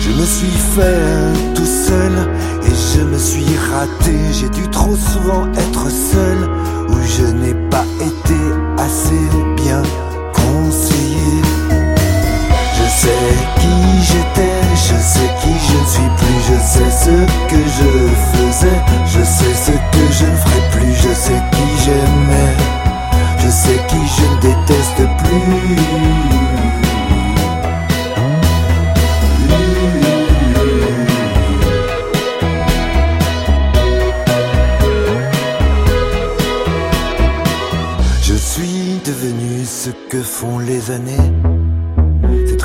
Je 0.00 0.10
me 0.10 0.24
suis 0.24 0.58
fait 0.74 1.54
tout 1.56 1.72
seul 1.88 2.12
et 2.68 2.74
je 2.94 3.02
me 3.02 3.18
suis 3.18 3.56
raté. 3.72 4.16
J'ai 4.30 4.48
dû 4.50 4.68
trop 4.70 4.94
souvent 4.94 5.48
être 5.54 5.90
seul 5.90 6.38
où 6.88 6.96
je 7.16 7.24
n'ai 7.32 7.54
pas 7.68 7.86
été 8.00 8.38
assez 8.78 9.49
qui 13.60 13.76
j'étais, 14.08 14.60
je 14.74 14.96
sais 15.12 15.30
qui 15.40 15.52
je 15.68 15.76
ne 15.80 15.86
suis 15.94 16.10
plus, 16.18 16.40
je 16.48 16.58
sais 16.72 16.90
ce 17.04 17.16
que 17.50 17.60
je 17.78 17.90
faisais, 18.32 18.80
je 19.06 19.22
sais 19.36 19.54
ce 19.66 19.72
que 19.72 20.04
je 20.18 20.26
ne 20.26 20.36
ferai 20.36 20.62
plus, 20.72 20.94
je 20.94 21.12
sais 21.24 21.42
qui 21.52 21.68
j'aimais, 21.84 22.54
je 23.38 23.50
sais 23.50 23.80
qui 23.88 24.02
je 24.16 24.24
ne 24.32 24.36
déteste 24.40 25.02
plus. 25.22 26.40
Je 38.22 38.34
suis 38.34 39.00
devenu 39.04 39.64
ce 39.64 39.90
que 40.08 40.22
font 40.22 40.58
les 40.58 40.90
années. 40.90 41.59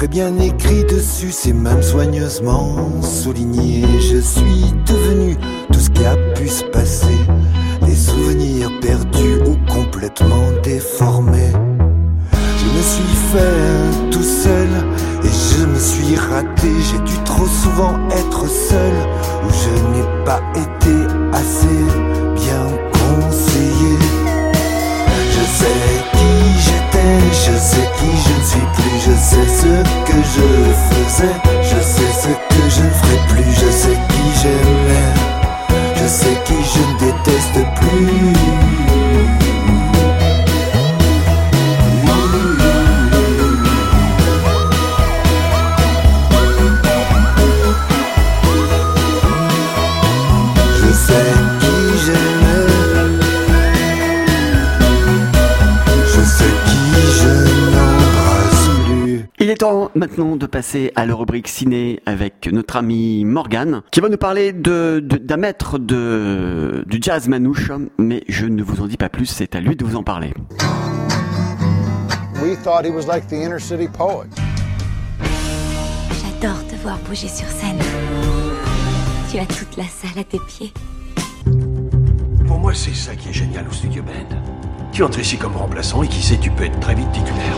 Bien 0.09 0.37
écrit 0.39 0.85
dessus, 0.85 1.31
c'est 1.31 1.51
même 1.51 1.81
soigneusement 1.81 3.01
souligné. 3.01 3.83
Je 3.99 4.17
suis 4.17 4.71
devenu 4.85 5.35
tout 5.73 5.79
ce 5.79 5.89
qui 5.89 6.05
a 6.05 6.15
pu 6.35 6.47
se 6.47 6.63
passer. 6.63 7.17
Les 7.85 7.95
souvenirs 7.95 8.71
perdus 8.81 9.39
ou 9.45 9.57
complètement 9.69 10.51
déformés. 10.63 11.51
Je 12.31 12.65
me 12.65 12.81
suis 12.81 13.15
fait 13.33 14.09
tout 14.11 14.23
seul 14.23 14.69
et 15.23 15.27
je 15.27 15.65
me 15.65 15.79
suis 15.79 16.15
raté. 16.15 16.69
J'ai 16.91 16.99
dû 16.99 17.17
trop 17.25 17.47
souvent 17.47 17.95
être 18.11 18.47
seul 18.47 18.93
où 19.43 19.49
je 19.51 19.97
n'ai 19.97 20.23
pas 20.23 20.41
été 20.55 21.04
Je 50.95 51.01
sais 51.01 51.13
qui 51.59 52.05
j'aimais. 52.05 52.67
Je 56.07 56.21
sais 56.21 56.53
qui 56.65 56.79
je 57.19 57.29
n'embrasse 57.75 58.69
plus. 58.85 59.25
Il 59.39 59.49
est 59.49 59.55
temps 59.57 59.91
maintenant 59.95 60.37
de 60.37 60.45
passer 60.45 60.93
à 60.95 61.05
la 61.05 61.13
rubrique 61.13 61.49
ciné 61.49 61.99
avec 62.05 62.47
notre 62.49 62.77
ami 62.77 63.25
Morgan 63.25 63.81
qui 63.91 63.99
va 63.99 64.07
nous 64.07 64.15
parler 64.17 64.53
de, 64.53 65.01
de- 65.03 65.17
d'un 65.17 65.35
maître 65.35 65.79
de, 65.79 66.85
du 66.87 66.99
jazz 67.01 67.27
manouche, 67.27 67.71
mais 67.97 68.23
je 68.29 68.45
ne 68.45 68.63
vous 68.63 68.81
en 68.81 68.87
dis 68.87 68.95
pas 68.97 69.09
plus, 69.09 69.25
c'est 69.25 69.53
à 69.55 69.59
lui 69.59 69.75
de 69.75 69.83
vous 69.83 69.97
en 69.97 70.03
parler. 70.03 70.33
We 72.41 72.55
thought 72.63 72.85
he 72.85 72.89
was 72.91 73.05
like 73.05 73.27
the 73.27 73.33
inner 73.33 73.59
city 73.59 73.89
poet. 73.89 74.27
J'adore 76.21 76.65
te 76.67 76.75
voir 76.81 76.97
bouger 77.07 77.27
sur 77.27 77.47
scène. 77.47 77.79
Tu 79.35 79.41
as 79.41 79.45
toute 79.47 79.75
la 79.75 79.83
salle 79.83 80.17
à 80.17 80.23
tes 80.23 80.39
pieds. 80.39 80.71
Pour 82.47 82.57
moi, 82.57 82.73
c'est 82.73 82.95
ça 82.95 83.13
qui 83.17 83.27
est 83.27 83.33
génial 83.33 83.67
au 83.67 83.71
Studio 83.73 84.01
Band. 84.01 84.37
Tu 84.93 85.03
entres 85.03 85.19
ici 85.19 85.35
comme 85.35 85.57
remplaçant 85.57 86.03
et 86.03 86.07
qui 86.07 86.21
sait, 86.21 86.37
tu 86.37 86.49
peux 86.51 86.63
être 86.63 86.79
très 86.79 86.95
vite 86.95 87.11
titulaire. 87.11 87.57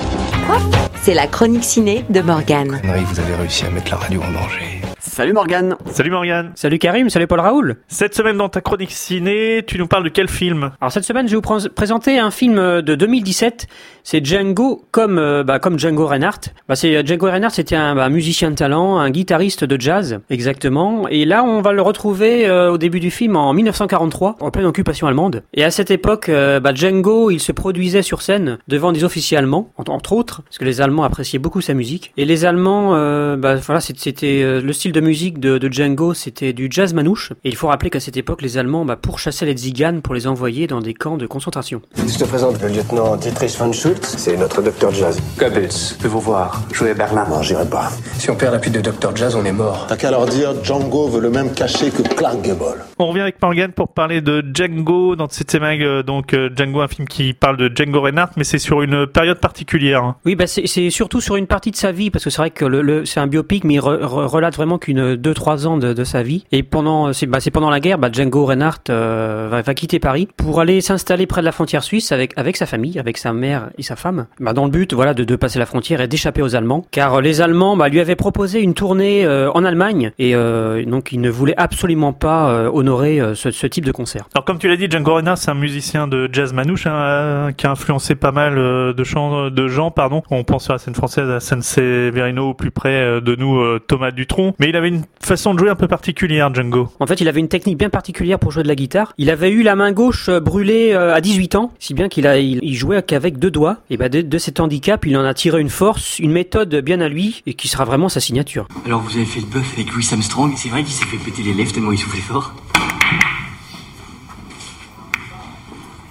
C'est 1.03 1.13
la 1.13 1.27
chronique 1.27 1.63
ciné 1.63 2.03
de 2.09 2.21
Morgane. 2.21 2.81
Vous 2.83 3.19
avez 3.19 3.35
réussi 3.35 3.63
à 3.67 3.69
mettre 3.69 3.91
la 3.91 3.97
radio 3.97 4.23
en 4.23 4.31
danger. 4.31 4.76
Salut 5.07 5.33
Morgan 5.33 5.75
Salut 5.89 6.11
Morgane. 6.11 6.51
Salut 6.55 6.77
Karim, 6.79 7.09
salut 7.09 7.27
Paul 7.27 7.39
Raoul. 7.39 7.77
Cette 7.87 8.13
semaine 8.13 8.37
dans 8.37 8.49
ta 8.49 8.61
chronique 8.61 8.91
ciné, 8.91 9.63
tu 9.65 9.77
nous 9.79 9.87
parles 9.87 10.03
de 10.03 10.09
quel 10.09 10.27
film? 10.27 10.71
Alors 10.81 10.91
cette 10.91 11.05
semaine, 11.05 11.27
je 11.27 11.31
vais 11.31 11.37
vous 11.37 11.41
pr- 11.41 11.69
présenter 11.69 12.19
un 12.19 12.29
film 12.29 12.57
euh, 12.59 12.81
de 12.81 12.93
2017. 12.93 13.67
C'est 14.03 14.23
Django 14.23 14.85
comme 14.91 15.17
euh, 15.17 15.43
bah, 15.43 15.59
comme 15.59 15.79
Django 15.79 16.05
Reinhardt. 16.05 16.49
Bah, 16.67 16.75
c'est 16.75 17.05
Django 17.05 17.25
Reinhardt, 17.25 17.53
c'était 17.55 17.75
un 17.75 17.95
bah, 17.95 18.09
musicien 18.09 18.51
de 18.51 18.55
talent, 18.55 18.99
un 18.99 19.09
guitariste 19.09 19.63
de 19.63 19.79
jazz, 19.81 20.19
exactement. 20.29 21.07
Et 21.09 21.25
là, 21.25 21.43
on 21.43 21.61
va 21.61 21.71
le 21.71 21.81
retrouver 21.81 22.47
euh, 22.47 22.71
au 22.71 22.77
début 22.77 22.99
du 22.99 23.09
film 23.09 23.35
en 23.37 23.53
1943, 23.53 24.35
en 24.39 24.51
pleine 24.51 24.65
occupation 24.65 25.07
allemande. 25.07 25.43
Et 25.53 25.63
à 25.63 25.71
cette 25.71 25.89
époque, 25.89 26.29
euh, 26.29 26.59
bah, 26.59 26.73
Django, 26.75 27.31
il 27.31 27.39
se 27.39 27.51
produisait 27.53 28.01
sur 28.03 28.21
scène 28.21 28.59
devant 28.67 28.91
des 28.91 29.03
officiers 29.03 29.37
allemands, 29.37 29.71
en- 29.77 29.83
entre 29.91 30.13
autres, 30.13 30.41
parce 30.43 30.57
que 30.57 30.65
les 30.65 30.79
Allemands 30.81 31.03
appréciaient 31.03 31.39
beaucoup 31.39 31.61
sa 31.61 31.73
musique. 31.73 32.13
Et 32.17 32.25
les 32.25 32.45
Allemands, 32.45 32.91
euh, 32.93 33.35
bah, 33.35 33.55
voilà, 33.55 33.81
c'était 33.81 34.41
euh, 34.43 34.61
le 34.61 34.73
style 34.73 34.91
de 34.91 34.96
musique 35.01 35.39
de, 35.39 35.57
de 35.57 35.71
Django, 35.71 36.13
c'était 36.13 36.53
du 36.53 36.67
jazz 36.71 36.93
manouche. 36.93 37.31
Et 37.43 37.49
il 37.49 37.55
faut 37.55 37.67
rappeler 37.67 37.89
qu'à 37.89 37.99
cette 37.99 38.17
époque, 38.17 38.41
les 38.41 38.57
Allemands 38.57 38.85
bah, 38.85 38.95
pourchassaient 38.95 39.45
les 39.45 39.53
tziganes 39.53 40.01
pour 40.01 40.13
les 40.13 40.27
envoyer 40.27 40.67
dans 40.67 40.79
des 40.79 40.93
camps 40.93 41.17
de 41.17 41.25
concentration. 41.27 41.81
Je 41.95 42.17
te 42.17 42.23
présente 42.25 42.61
le 42.61 42.67
lieutenant 42.69 43.15
Dietrich 43.15 43.57
von 43.57 43.71
Schultz. 43.71 44.15
C'est 44.17 44.37
notre 44.37 44.61
docteur 44.61 44.93
jazz. 44.93 45.19
Goebbels, 45.37 45.69
peut 46.01 46.07
vous 46.07 46.19
voir 46.21 46.61
jouer 46.73 46.91
à 46.91 46.93
Berlin. 46.93 47.25
Non, 47.29 47.41
j'irai 47.41 47.67
pas. 47.69 47.89
Si 48.17 48.29
on 48.29 48.35
perd 48.35 48.53
la 48.53 48.59
pute 48.59 48.73
de 48.73 48.81
docteur 48.81 49.15
jazz, 49.15 49.35
on 49.35 49.45
est 49.45 49.51
mort. 49.51 49.85
T'as 49.87 49.97
qu'à 49.97 50.11
leur 50.11 50.25
dire 50.25 50.53
Django 50.63 51.07
veut 51.07 51.21
le 51.21 51.29
même 51.29 51.53
cachet 51.53 51.89
que 51.91 52.01
Clark 52.01 52.41
Gable. 52.41 52.85
On 52.99 53.07
revient 53.07 53.21
avec 53.21 53.41
Morgan 53.41 53.71
pour 53.71 53.89
parler 53.89 54.21
de 54.21 54.43
Django 54.53 55.15
dans 55.15 55.29
CC 55.29 55.59
Mag. 55.59 55.81
euh, 55.81 56.03
Donc 56.03 56.33
euh, 56.33 56.49
Django, 56.55 56.81
un 56.81 56.87
film 56.87 57.07
qui 57.07 57.33
parle 57.33 57.57
de 57.57 57.71
Django 57.73 58.01
Reinhardt, 58.01 58.31
mais 58.37 58.43
c'est 58.43 58.57
sur 58.59 58.81
une 58.81 59.05
période 59.07 59.39
particulière. 59.39 60.03
hein. 60.03 60.15
Oui, 60.25 60.35
bah 60.35 60.47
c'est 60.47 60.65
c'est 60.67 60.89
surtout 60.89 61.21
sur 61.21 61.35
une 61.35 61.47
partie 61.47 61.71
de 61.71 61.75
sa 61.75 61.91
vie, 61.91 62.09
parce 62.09 62.23
que 62.23 62.29
c'est 62.29 62.37
vrai 62.41 62.49
que 62.51 62.65
le, 62.65 62.81
le- 62.81 63.05
c'est 63.05 63.19
un 63.19 63.27
biopic, 63.27 63.63
mais 63.63 63.75
il 63.75 63.79
re- 63.79 63.99
re- 64.01 64.25
relate 64.25 64.55
vraiment 64.55 64.77
qu'une 64.87 64.97
une 64.97 65.15
deux 65.15 65.33
trois 65.33 65.67
ans 65.67 65.77
de, 65.77 66.03
sa 66.03 66.23
vie. 66.23 66.45
Et 66.51 66.63
pendant 66.63 67.13
c'est 67.13 67.25
bah, 67.25 67.39
c'est 67.39 67.51
pendant 67.51 67.69
la 67.69 67.79
guerre, 67.79 67.97
bah, 67.97 68.09
Django 68.11 68.45
Reinhardt 68.45 68.89
euh, 68.89 69.61
va, 69.63 69.73
quitter 69.73 69.99
Paris 69.99 70.27
pour 70.37 70.59
aller 70.59 70.81
s'installer 70.81 71.27
près 71.27 71.41
de 71.41 71.45
la 71.45 71.51
frontière 71.51 71.83
suisse 71.83 72.11
avec 72.11 72.33
avec 72.37 72.57
sa 72.57 72.65
famille, 72.65 72.99
avec 72.99 73.17
sa 73.17 73.33
mère 73.33 73.69
et 73.77 73.83
sa 73.83 73.95
femme, 73.95 74.27
bah, 74.39 74.53
dans 74.53 74.65
le 74.65 74.71
but 74.71 74.93
voilà 74.93 75.13
de, 75.13 75.35
passer 75.35 75.59
la 75.59 75.65
frontière 75.65 76.01
et 76.01 76.07
d'échapper 76.07 76.41
aux 76.41 76.55
Allemands, 76.55 76.85
car 76.91 77.21
les 77.21 77.41
Allemands 77.41 77.77
lui 77.87 77.99
avaient 77.99 78.15
proposé 78.15 78.61
une 78.61 78.73
tournée 78.73 79.25
euh, 79.25 79.51
en 79.51 79.63
Allemagne 79.63 80.11
et 80.17 80.35
euh, 80.35 80.83
donc 80.85 81.11
il 81.11 81.21
ne 81.21 81.29
voulait 81.29 81.57
absolument 81.57 82.13
pas 82.13 82.49
euh, 82.49 82.69
honorer 82.73 83.19
euh, 83.19 83.35
ce, 83.35 83.67
type 83.67 83.85
de 83.85 83.91
concert. 83.91 84.27
Alors 84.33 84.45
comme 84.45 84.57
tu 84.57 84.67
l'as 84.67 84.77
dit, 84.77 84.87
Django 84.89 85.15
Reinhardt, 85.15 85.37
c'est 85.37 85.51
un 85.51 85.55
musicien 85.55 86.07
de 86.07 86.29
jazz 86.31 86.53
manouche 86.53 86.87
hein, 86.87 86.95
euh, 86.95 87.51
qui 87.51 87.67
a 87.67 87.71
influencé 87.71 88.15
pas 88.15 88.31
mal 88.31 88.57
euh, 88.57 88.93
de, 88.93 89.03
chants, 89.03 89.49
de 89.49 89.67
gens. 89.67 89.91
Pardon. 89.91 90.23
On 90.29 90.43
pense 90.43 90.65
sur 90.65 90.73
la 90.73 90.79
scène 90.79 90.95
française 90.95 91.29
à 91.29 91.39
Severino 91.39 92.49
ou 92.49 92.53
plus 92.53 92.71
près 92.71 92.89
euh, 92.89 93.21
de 93.21 93.35
nous 93.35 93.59
euh, 93.59 93.79
Thomas 93.85 94.11
Dutronc. 94.11 94.53
Mais 94.59 94.66
il 94.69 94.75
avait 94.75 94.89
une 94.89 95.03
façon 95.21 95.53
de 95.53 95.59
jouer 95.59 95.69
un 95.69 95.75
peu 95.75 95.87
particulière, 95.87 96.53
Django. 96.53 96.89
En 96.99 97.07
fait, 97.07 97.21
il 97.21 97.27
avait 97.27 97.39
une 97.39 97.47
technique 97.47 97.77
bien 97.77 97.89
particulière 97.89 98.39
pour 98.39 98.51
jouer 98.51 98.63
de 98.63 98.67
la 98.67 98.75
guitare. 98.75 99.13
Il 99.17 99.29
avait 99.29 99.49
eu 99.51 99.63
la 99.63 99.75
main 99.75 99.91
gauche 99.91 100.29
euh, 100.29 100.39
brûlée 100.39 100.93
euh, 100.93 101.13
à 101.13 101.21
18 101.21 101.55
ans, 101.55 101.71
si 101.79 101.93
bien 101.93 102.09
qu'il 102.09 102.27
a 102.27 102.37
il, 102.39 102.59
il 102.61 102.75
jouait 102.75 103.01
qu'avec 103.03 103.39
deux 103.39 103.51
doigts. 103.51 103.77
Et 103.89 103.97
bah 103.97 104.09
de, 104.09 104.21
de 104.21 104.37
cet 104.37 104.59
handicap, 104.59 105.05
il 105.05 105.17
en 105.17 105.25
a 105.25 105.33
tiré 105.33 105.59
une 105.61 105.69
force, 105.69 106.19
une 106.19 106.31
méthode 106.31 106.75
bien 106.75 107.01
à 107.01 107.09
lui 107.09 107.43
et 107.45 107.53
qui 107.53 107.67
sera 107.67 107.85
vraiment 107.85 108.09
sa 108.09 108.19
signature. 108.19 108.67
Alors 108.85 109.01
vous 109.01 109.15
avez 109.15 109.25
fait 109.25 109.41
le 109.41 109.47
bœuf 109.47 109.73
avec 109.73 109.91
Louis 109.93 110.07
Armstrong, 110.11 110.53
c'est 110.55 110.69
vrai 110.69 110.83
qu'il 110.83 110.93
s'est 110.93 111.05
fait 111.05 111.17
péter 111.17 111.43
les 111.43 111.53
lèvres 111.53 111.71
tellement 111.73 111.91
il 111.91 111.97
soufflait 111.97 112.21
fort 112.21 112.53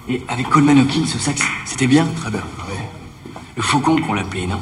Et 0.09 0.21
avec 0.29 0.47
Coleman 0.49 0.79
Hawkins 0.79 1.03
au 1.03 1.19
sax, 1.19 1.41
c'était 1.65 1.87
bien? 1.87 2.07
Très 2.21 2.31
bien, 2.31 2.43
Le 3.55 3.61
faucon 3.61 3.99
qu'on 4.01 4.13
l'appelait, 4.13 4.47
non? 4.47 4.59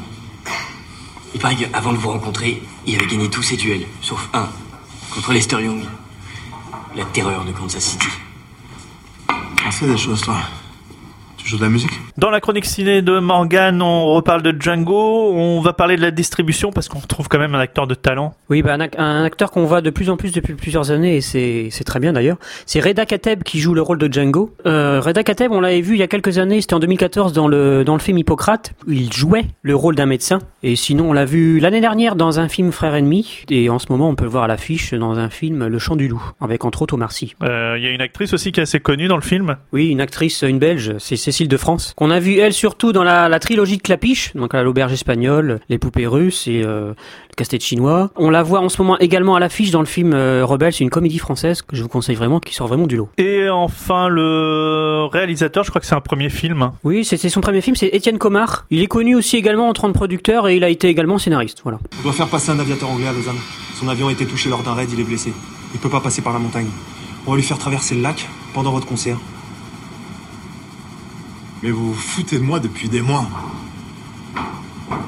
Il 1.35 1.39
paraît 1.39 1.55
qu'avant 1.55 1.91
de 1.91 1.97
vous 1.97 2.09
rencontrer, 2.09 2.61
il 2.87 2.95
avait 2.95 3.07
gagné 3.07 3.29
tous 3.29 3.43
ses 3.43 3.57
duels, 3.57 3.85
sauf 4.01 4.29
un, 4.33 4.47
contre 5.13 5.33
Lester 5.33 5.61
Young, 5.61 5.83
la 6.95 7.05
terreur 7.05 7.43
de 7.45 7.51
Kansas 7.51 7.83
City. 7.83 8.07
On 9.65 9.71
sait 9.71 9.87
des 9.87 9.97
choses, 9.97 10.21
toi. 10.21 10.37
Tu 11.45 11.51
joues 11.51 11.57
de 11.57 11.63
la 11.63 11.69
musique 11.69 11.91
Dans 12.17 12.31
la 12.31 12.39
chronique 12.41 12.65
ciné 12.65 13.03
de 13.03 13.19
Morgan, 13.19 13.79
on 13.79 14.15
reparle 14.15 14.41
de 14.41 14.51
Django. 14.59 15.31
On 15.31 15.61
va 15.61 15.73
parler 15.73 15.95
de 15.95 16.01
la 16.01 16.09
distribution 16.09 16.71
parce 16.71 16.89
qu'on 16.89 16.97
retrouve 16.97 17.27
quand 17.27 17.37
même 17.37 17.53
un 17.53 17.59
acteur 17.59 17.85
de 17.85 17.93
talent. 17.93 18.33
Oui, 18.49 18.63
bah, 18.63 18.73
un, 18.73 18.79
ac- 18.79 18.97
un 18.97 19.23
acteur 19.23 19.51
qu'on 19.51 19.65
voit 19.65 19.81
de 19.81 19.91
plus 19.91 20.09
en 20.09 20.17
plus 20.17 20.31
depuis 20.31 20.55
plusieurs 20.55 20.89
années, 20.89 21.17
et 21.17 21.21
c'est 21.21 21.69
très 21.85 21.99
bien 21.99 22.13
d'ailleurs. 22.13 22.37
C'est 22.65 22.79
Reda 22.79 23.05
Kateb 23.05 23.43
qui 23.43 23.59
joue 23.59 23.75
le 23.75 23.83
rôle 23.83 23.99
de 23.99 24.11
Django. 24.11 24.55
Euh, 24.65 24.99
Reda 24.99 25.23
Kateb, 25.23 25.51
on 25.51 25.59
l'avait 25.61 25.81
vu 25.81 25.93
il 25.93 25.99
y 25.99 26.03
a 26.03 26.07
quelques 26.07 26.39
années, 26.39 26.61
c'était 26.61 26.73
en 26.73 26.79
2014 26.79 27.31
dans 27.31 27.47
le, 27.47 27.83
dans 27.83 27.93
le 27.93 27.99
film 28.01 28.17
Hippocrate, 28.17 28.73
où 28.87 28.91
il 28.93 29.13
jouait 29.13 29.45
le 29.61 29.75
rôle 29.75 29.93
d'un 29.93 30.07
médecin. 30.07 30.39
Et 30.63 30.75
sinon, 30.75 31.11
on 31.11 31.13
l'a 31.13 31.25
vu 31.25 31.59
l'année 31.59 31.79
dernière 31.81 32.15
dans 32.15 32.39
un 32.39 32.47
film 32.47 32.71
Frère 32.71 32.95
Ennemi, 32.95 33.43
et 33.51 33.69
en 33.69 33.77
ce 33.77 33.85
moment, 33.91 34.09
on 34.09 34.15
peut 34.15 34.23
le 34.25 34.31
voir 34.31 34.45
à 34.45 34.47
l'affiche 34.47 34.95
dans 34.95 35.19
un 35.19 35.29
film 35.29 35.67
Le 35.67 35.77
Chant 35.77 35.95
du 35.95 36.07
Loup, 36.07 36.23
avec 36.41 36.65
entre 36.65 36.81
autres 36.81 36.95
Omar 36.95 37.11
Sy. 37.11 37.35
Euh, 37.43 37.75
Il 37.77 37.83
y 37.83 37.87
a 37.87 37.91
une 37.91 38.01
actrice 38.01 38.33
aussi 38.33 38.51
qui 38.51 38.59
est 38.61 38.63
assez 38.63 38.79
connue 38.79 39.07
dans 39.07 39.15
le 39.17 39.21
film. 39.21 39.57
Oui, 39.73 39.89
une 39.89 40.01
actrice, 40.01 40.41
une 40.41 40.57
belge, 40.57 40.95
c'est 40.97 41.34
Cécile 41.35 41.49
de 41.49 41.57
France, 41.57 41.93
qu'on 41.97 42.11
a 42.11 42.19
vu 42.21 42.37
elle 42.37 42.53
surtout 42.53 42.93
dans 42.93 43.03
la, 43.03 43.27
la 43.27 43.39
trilogie 43.39 43.75
de 43.75 43.81
Clapiche, 43.81 44.31
donc 44.35 44.55
à 44.55 44.63
l'auberge 44.63 44.93
espagnole, 44.93 45.59
les 45.67 45.77
poupées 45.77 46.07
russes 46.07 46.47
et 46.47 46.61
euh, 46.63 46.91
le 46.91 47.35
casse-tête 47.35 47.61
chinois. 47.61 48.09
On 48.15 48.29
la 48.29 48.41
voit 48.41 48.61
en 48.61 48.69
ce 48.69 48.81
moment 48.81 48.97
également 48.99 49.35
à 49.35 49.41
l'affiche 49.41 49.69
dans 49.69 49.81
le 49.81 49.85
film 49.85 50.13
euh, 50.13 50.45
Rebelle, 50.45 50.71
c'est 50.71 50.85
une 50.85 50.89
comédie 50.89 51.17
française 51.19 51.61
que 51.61 51.75
je 51.75 51.81
vous 51.83 51.89
conseille 51.89 52.15
vraiment, 52.15 52.39
qui 52.39 52.53
sort 52.53 52.67
vraiment 52.69 52.87
du 52.87 52.95
lot. 52.95 53.09
Et 53.17 53.49
enfin, 53.49 54.07
le 54.07 55.09
réalisateur, 55.11 55.65
je 55.65 55.71
crois 55.71 55.81
que 55.81 55.87
c'est 55.87 55.95
un 55.95 55.99
premier 55.99 56.29
film. 56.29 56.61
hein. 56.61 56.71
Oui, 56.85 57.03
c'est 57.03 57.17
son 57.27 57.41
premier 57.41 57.59
film, 57.59 57.75
c'est 57.75 57.87
Étienne 57.87 58.17
Comard. 58.17 58.65
Il 58.69 58.81
est 58.81 58.87
connu 58.87 59.13
aussi 59.13 59.35
également 59.35 59.67
en 59.67 59.73
tant 59.73 59.89
que 59.89 59.93
producteur 59.93 60.47
et 60.47 60.55
il 60.55 60.63
a 60.63 60.69
été 60.69 60.87
également 60.87 61.17
scénariste, 61.17 61.59
voilà. 61.63 61.79
On 61.99 62.03
doit 62.03 62.13
faire 62.13 62.29
passer 62.29 62.51
un 62.51 62.59
aviateur 62.59 62.89
anglais 62.89 63.07
à 63.07 63.11
Lausanne. 63.11 63.35
Son 63.77 63.89
avion 63.89 64.07
a 64.07 64.13
été 64.13 64.25
touché 64.25 64.47
lors 64.49 64.63
d'un 64.63 64.73
raid, 64.73 64.87
il 64.93 65.01
est 65.01 65.03
blessé. 65.03 65.33
Il 65.73 65.81
peut 65.81 65.89
pas 65.89 65.99
passer 65.99 66.21
par 66.21 66.31
la 66.31 66.39
montagne. 66.39 66.67
On 67.27 67.31
va 67.31 67.35
lui 67.35 67.43
faire 67.43 67.57
traverser 67.57 67.93
le 67.95 68.03
lac 68.03 68.25
pendant 68.53 68.71
votre 68.71 68.87
concert. 68.87 69.17
Mais 71.65 71.71
vous 71.71 71.93
vous 71.93 71.99
foutez 71.99 72.37
de 72.37 72.43
moi 72.43 72.59
depuis 72.59 72.89
des 72.89 73.01
mois. 73.01 73.25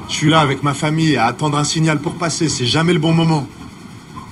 Je 0.08 0.12
suis 0.12 0.28
là 0.28 0.40
avec 0.40 0.64
ma 0.64 0.74
famille 0.74 1.16
à 1.16 1.26
attendre 1.26 1.56
un 1.56 1.62
signal 1.62 2.00
pour 2.00 2.14
passer, 2.14 2.48
c'est 2.48 2.66
jamais 2.66 2.92
le 2.92 2.98
bon 2.98 3.12
moment. 3.12 3.46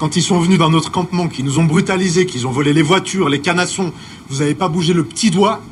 Quand 0.01 0.17
ils 0.17 0.25
sont 0.25 0.41
venus 0.41 0.59
dans 0.59 0.69
notre 0.69 0.91
campement, 0.91 1.29
qu'ils 1.29 1.45
nous 1.45 1.61
ont 1.61 1.65
brutalisés, 1.65 2.27
qu'ils 2.27 2.49
ont 2.49 2.51
volé 2.51 2.73
les 2.73 2.83
voitures, 2.83 3.29
les 3.29 3.41
canassons, 3.41 3.93
vous 4.29 4.43
avez 4.43 4.57
pas 4.57 4.67
bougé 4.67 4.93
le 4.93 5.05
petit 5.05 5.31
doigt 5.31 5.63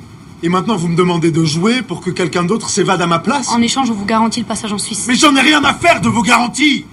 Et 0.45 0.49
maintenant 0.49 0.77
vous 0.77 0.87
me 0.87 0.95
demandez 0.95 1.33
de 1.33 1.45
jouer 1.45 1.83
pour 1.83 2.01
que 2.01 2.11
quelqu'un 2.11 2.45
d'autre 2.45 2.69
s'évade 2.71 3.03
à 3.03 3.09
ma 3.09 3.19
place? 3.19 3.49
En 3.49 3.61
échange, 3.61 3.91
on 3.91 3.95
vous 3.95 4.05
garantit 4.05 4.39
le 4.39 4.47
passage 4.47 4.73
en 4.73 4.79
Suisse. 4.79 5.07
Mais 5.09 5.17
j'en 5.17 5.35
ai 5.35 5.41
rien 5.41 5.65
à 5.65 5.75
faire 5.75 6.01
de 6.01 6.09
vos 6.09 6.23
garanties 6.23 6.85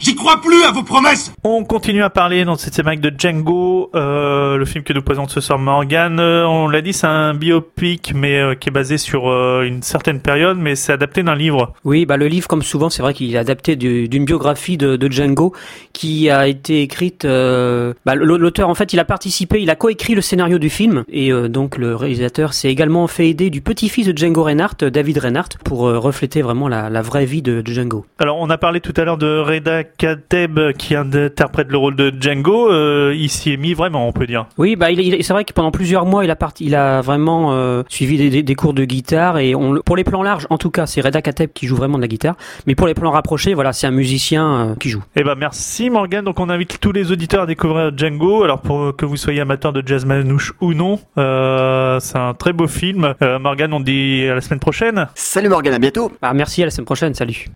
J'y 0.00 0.14
crois 0.14 0.40
plus 0.40 0.62
à 0.64 0.70
vos 0.72 0.82
promesses 0.82 1.30
On 1.44 1.62
continue 1.64 2.02
à 2.02 2.08
parler 2.08 2.46
dans 2.46 2.56
cette 2.56 2.72
thématique 2.72 3.02
de 3.02 3.12
Django, 3.16 3.90
euh, 3.94 4.56
le 4.56 4.64
film 4.64 4.82
que 4.82 4.94
nous 4.94 5.02
présente 5.02 5.28
ce 5.28 5.42
soir 5.42 5.58
Morgan. 5.58 6.18
Euh, 6.18 6.46
on 6.46 6.68
l'a 6.68 6.80
dit, 6.80 6.94
c'est 6.94 7.06
un 7.06 7.34
biopic, 7.34 8.12
mais 8.14 8.38
euh, 8.40 8.54
qui 8.54 8.70
est 8.70 8.72
basé 8.72 8.96
sur 8.96 9.28
euh, 9.28 9.62
une 9.62 9.82
certaine 9.82 10.20
période, 10.20 10.56
mais 10.58 10.74
c'est 10.74 10.94
adapté 10.94 11.22
d'un 11.22 11.34
livre. 11.34 11.74
Oui, 11.84 12.06
bah 12.06 12.16
le 12.16 12.28
livre, 12.28 12.48
comme 12.48 12.62
souvent, 12.62 12.88
c'est 12.88 13.02
vrai 13.02 13.12
qu'il 13.12 13.34
est 13.34 13.38
adapté 13.38 13.76
du- 13.76 14.08
d'une 14.08 14.24
biographie 14.24 14.78
de, 14.78 14.96
de 14.96 15.12
Django 15.12 15.52
qui 15.92 16.30
a 16.30 16.48
été 16.48 16.80
écrite. 16.80 17.26
euh, 17.26 17.92
bah, 18.06 18.14
L'auteur, 18.14 18.70
en 18.70 18.74
fait, 18.74 18.94
il 18.94 19.00
a 19.00 19.04
participé, 19.04 19.60
il 19.60 19.68
a 19.68 19.76
coécrit 19.76 20.14
le 20.14 20.22
scénario 20.22 20.58
du 20.58 20.70
film 20.70 21.04
et 21.10 21.30
euh, 21.30 21.48
donc 21.48 21.76
le 21.76 21.94
réalisateur 21.94 22.54
s'est 22.54 22.70
également 22.70 23.06
fait 23.06 23.28
aider 23.28 23.50
du 23.50 23.60
petit-fils 23.60 24.06
de 24.06 24.16
Django 24.16 24.44
Reinhardt, 24.44 24.76
David 24.90 25.18
Reinhardt, 25.18 25.58
pour 25.62 25.86
euh, 25.86 25.98
refléter 25.98 26.40
vraiment 26.40 26.68
la, 26.68 26.88
la 26.88 27.02
vraie 27.02 27.26
vie 27.26 27.42
de, 27.42 27.60
de 27.60 27.70
Django. 27.72 28.06
Alors, 28.18 28.38
on 28.40 28.48
a 28.48 28.56
parlé 28.56 28.80
tout 28.80 28.94
à 28.96 29.04
l'heure 29.04 29.18
de 29.18 29.38
Reda 29.38 29.84
Kateb 29.98 30.72
qui 30.78 30.94
interprète 30.94 31.68
le 31.68 31.76
rôle 31.78 31.96
de 31.96 32.12
Django. 32.18 32.70
Euh, 32.70 33.14
il 33.16 33.28
s'y 33.28 33.52
est 33.52 33.56
mis 33.56 33.74
vraiment, 33.74 34.06
on 34.08 34.12
peut 34.12 34.26
dire. 34.26 34.46
Oui, 34.58 34.76
bah 34.76 34.90
il, 34.90 35.00
il- 35.00 35.24
c'est 35.24 35.32
vrai 35.32 35.44
que 35.44 35.52
pendant 35.52 35.70
plusieurs 35.70 36.06
mois, 36.06 36.24
il 36.24 36.30
a 36.30 36.36
parti, 36.36 36.64
il 36.66 36.74
a 36.74 37.00
vraiment 37.00 37.52
euh, 37.52 37.82
suivi 37.88 38.16
des, 38.18 38.30
des- 38.30 38.42
des 38.42 38.54
cours 38.54 38.74
de 38.74 38.84
guitare 38.84 39.38
et 39.38 39.54
on, 39.54 39.76
pour 39.84 39.96
les 39.96 40.04
plans 40.04 40.22
larges, 40.22 40.46
en 40.50 40.58
tout 40.58 40.70
cas, 40.70 40.86
c'est 40.86 41.00
Reda 41.00 41.22
Kateb 41.22 41.50
qui 41.52 41.66
joue 41.66 41.76
vraiment 41.76 41.96
de 41.96 42.02
la 42.02 42.08
guitare, 42.08 42.36
mais 42.66 42.74
pour 42.74 42.86
les 42.86 42.94
plans 42.94 43.10
rapprochés, 43.10 43.54
voilà, 43.54 43.72
c'est 43.72 43.86
un 43.86 43.90
musicien 43.92 44.70
euh, 44.70 44.74
qui 44.76 44.88
joue. 44.90 45.02
Eh 45.16 45.22
ben 45.24 45.34
merci 45.36 45.90
Morgan. 45.90 46.24
Donc 46.24 46.40
on 46.40 46.48
invite 46.48 46.78
tous 46.80 46.92
les 46.92 47.12
auditeurs 47.12 47.42
à 47.42 47.46
découvrir 47.46 47.92
Django. 47.96 48.44
Alors 48.44 48.60
pour 48.60 48.94
que 48.96 49.04
vous 49.06 49.16
soyez 49.16 49.40
amateur 49.40 49.72
de 49.72 49.82
jazz 49.86 50.04
manouche 50.04 50.52
ou 50.60 50.74
non, 50.74 50.98
euh, 51.18 51.98
c'est 52.00 52.18
un 52.18 52.34
très 52.34 52.52
beau 52.52 52.66
film. 52.66 53.14
Euh, 53.22 53.38
Morgan, 53.38 53.72
on 53.72 53.80
dit 53.80 54.26
à 54.30 54.34
la 54.34 54.40
semaine 54.40 54.60
prochaine. 54.60 55.08
Salut 55.14 55.48
Morgan, 55.48 55.74
à 55.74 55.78
bientôt. 55.78 56.10
Bah, 56.22 56.32
merci, 56.34 56.62
à 56.62 56.66
la 56.66 56.70
semaine 56.70 56.86
prochaine, 56.86 57.14
salut. 57.14 57.46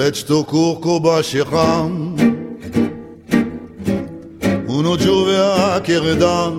Lecz 0.00 0.24
to 0.24 0.44
kurku 0.44 1.00
bashecham 1.04 1.92
Uno 4.68 4.96
juve 4.96 5.36
a 5.36 5.80
keredan 5.86 6.52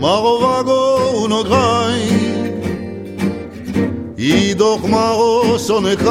Maro 0.00 0.38
vago 0.42 0.80
uno 1.24 1.42
grai 1.44 2.02
doch 4.54 4.82
maro 4.88 5.58
sonekai 5.58 6.06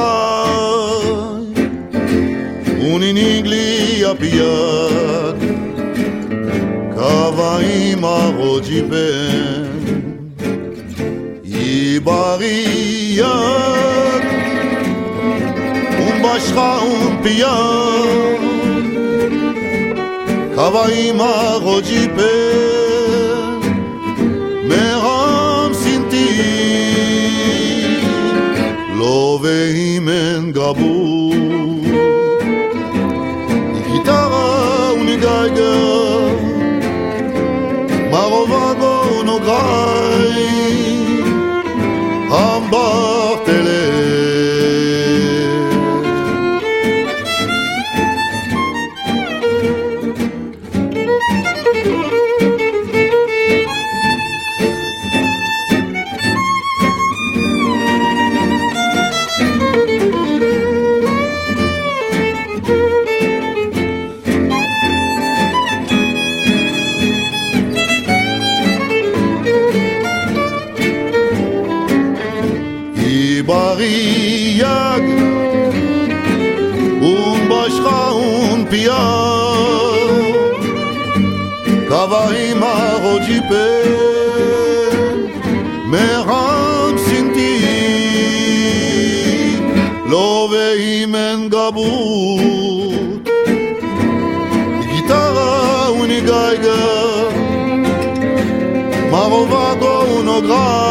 Uninigli 2.94 4.04
apiak 4.12 5.38
Kavai 6.96 7.96
maro 7.96 8.60
jipen 8.62 9.64
bariyat 12.06 13.36
Un 16.08 16.24
başka 16.24 16.70
un 16.94 17.24
piyat. 17.24 18.39
Havai 20.56 21.13
ma 21.20 21.34
rojipe 21.65 22.36
Meram 24.70 25.72
sinti. 25.82 26.30
Lo 29.00 29.38
veim 29.44 30.08
en 30.10 30.54
gabu 30.58 30.96
Gitara 33.91 34.48
unigaigar 35.02 36.05
occupé, 83.26 83.70
mais 85.90 86.18
rang 86.28 86.98
sinti, 87.08 87.54
love 90.08 90.56
imen 90.78 91.50
gabut, 91.50 93.24
guitarra 94.92 95.92
unigaiga, 96.02 96.82
marovago 99.12 99.94
unograd. 100.20 100.85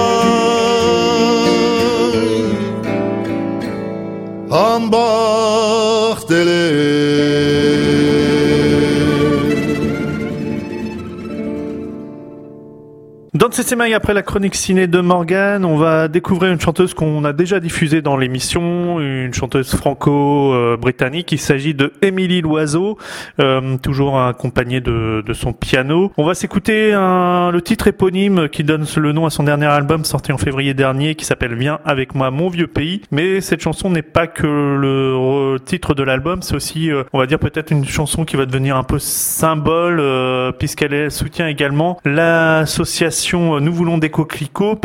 Dans 13.54 13.62
CCMI, 13.62 13.94
après 13.94 14.14
la 14.14 14.22
chronique 14.22 14.56
ciné 14.56 14.88
de 14.88 14.98
Morgan, 15.00 15.64
on 15.64 15.76
va 15.76 16.08
découvrir 16.08 16.50
une 16.50 16.60
chanteuse 16.60 16.92
qu'on 16.92 17.24
a 17.24 17.32
déjà 17.32 17.60
diffusée 17.60 18.02
dans 18.02 18.16
l'émission, 18.16 18.98
une 18.98 19.32
chanteuse 19.32 19.76
franco-britannique. 19.76 21.30
Il 21.30 21.38
s'agit 21.38 21.72
de 21.72 21.92
Émilie 22.02 22.40
Loiseau, 22.40 22.98
euh, 23.38 23.76
toujours 23.76 24.20
accompagnée 24.20 24.80
de, 24.80 25.22
de, 25.24 25.32
son 25.34 25.52
piano. 25.52 26.10
On 26.16 26.24
va 26.24 26.34
s'écouter 26.34 26.90
le 26.94 27.60
titre 27.60 27.86
éponyme 27.86 28.48
qui 28.48 28.64
donne 28.64 28.86
le 28.96 29.12
nom 29.12 29.24
à 29.24 29.30
son 29.30 29.44
dernier 29.44 29.66
album 29.66 30.04
sorti 30.04 30.32
en 30.32 30.38
février 30.38 30.74
dernier, 30.74 31.14
qui 31.14 31.24
s'appelle 31.24 31.54
Viens 31.54 31.78
avec 31.84 32.16
moi, 32.16 32.32
mon 32.32 32.48
vieux 32.48 32.66
pays. 32.66 33.02
Mais 33.12 33.40
cette 33.40 33.60
chanson 33.60 33.88
n'est 33.88 34.02
pas 34.02 34.26
que 34.26 34.48
le 34.48 35.58
titre 35.64 35.94
de 35.94 36.02
l'album, 36.02 36.42
c'est 36.42 36.56
aussi, 36.56 36.90
euh, 36.90 37.04
on 37.12 37.20
va 37.20 37.26
dire 37.26 37.38
peut-être 37.38 37.70
une 37.70 37.84
chanson 37.84 38.24
qui 38.24 38.34
va 38.34 38.46
devenir 38.46 38.76
un 38.76 38.82
peu 38.82 38.98
symbole, 38.98 40.00
euh, 40.00 40.50
puisqu'elle 40.50 41.12
soutient 41.12 41.46
également 41.46 42.00
l'association 42.04 43.43
nous 43.60 43.72
voulons 43.72 43.98
des 43.98 44.10
coquelicots, 44.10 44.76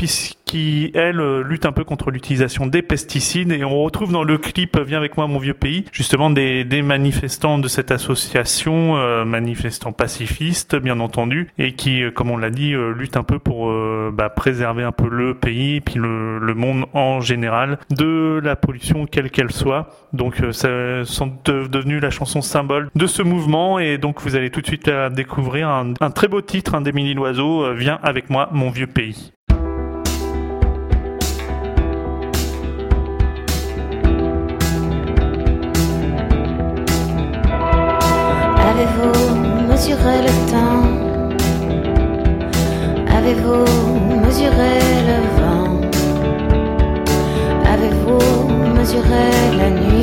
puisqu'elle 0.50 1.02
elle 1.10 1.20
euh, 1.20 1.44
lutte 1.44 1.66
un 1.66 1.72
peu 1.72 1.84
contre 1.84 2.12
l'utilisation 2.12 2.68
des 2.68 2.82
pesticides. 2.82 3.52
Et 3.52 3.64
on 3.64 3.84
retrouve 3.84 4.12
dans 4.12 4.24
le 4.24 4.38
clip 4.38 4.78
Viens 4.80 4.98
avec 4.98 5.18
moi, 5.18 5.28
mon 5.28 5.40
vieux 5.40 5.54
pays, 5.54 5.86
justement 5.92 6.30
des, 6.30 6.66
manifestants 6.82 7.58
de 7.58 7.68
cette 7.68 7.92
association, 7.92 8.98
euh, 8.98 9.26
manifestants 9.26 9.92
pacifistes, 9.92 10.76
bien 10.76 11.00
entendu, 11.00 11.50
et 11.58 11.74
qui, 11.74 12.04
euh, 12.04 12.12
comme 12.12 12.32
on 12.32 12.38
l'a 12.38 12.50
dit, 12.50 12.74
luttent 12.96 13.18
un 13.18 13.24
peu 13.24 13.40
pour 13.40 13.72
bah, 14.12 14.30
préserver 14.30 14.84
un 14.84 14.92
peu 14.92 15.10
le 15.10 15.34
pays, 15.34 15.82
puis 15.82 15.96
le, 15.96 16.54
monde 16.56 16.86
en 16.94 17.22
général, 17.22 17.80
de 17.90 18.40
la 18.44 18.56
pollution, 18.56 19.06
quelle 19.06 19.30
qu'elle 19.30 19.52
soit. 19.52 19.90
Donc, 20.14 20.42
ça 20.52 21.06
sont 21.06 21.32
devenus 21.46 22.02
la 22.02 22.10
chanson 22.10 22.42
symbole 22.42 22.90
de 22.96 23.08
ce 23.08 23.22
mouvement, 23.22 23.80
et 23.80 23.98
donc 23.98 24.22
vous 24.22 24.36
allez 24.36 24.50
tout 24.50 24.62
de 24.62 24.68
suite 24.68 24.90
découvrir 25.12 25.70
un, 25.70 25.94
un 26.02 26.12
très 26.12 26.28
beau 26.28 26.42
titre 26.42 26.76
hein, 26.76 26.82
d'Émilie 26.82 27.14
Loiseau, 27.14 27.74
Viens 27.74 28.00
avec 28.02 28.30
moi, 28.30 28.50
mon 28.52 28.70
vieux 28.70 28.88
pays. 28.88 29.32
Mesuré 39.80 40.18
le 40.28 40.34
temps. 40.52 40.84
Avez-vous 43.18 43.66
mesuré 44.26 44.76
le 45.10 45.20
vent? 45.40 45.72
Avez-vous 47.74 48.50
mesuré 48.78 49.28
la 49.58 49.70
nuit? 49.70 49.99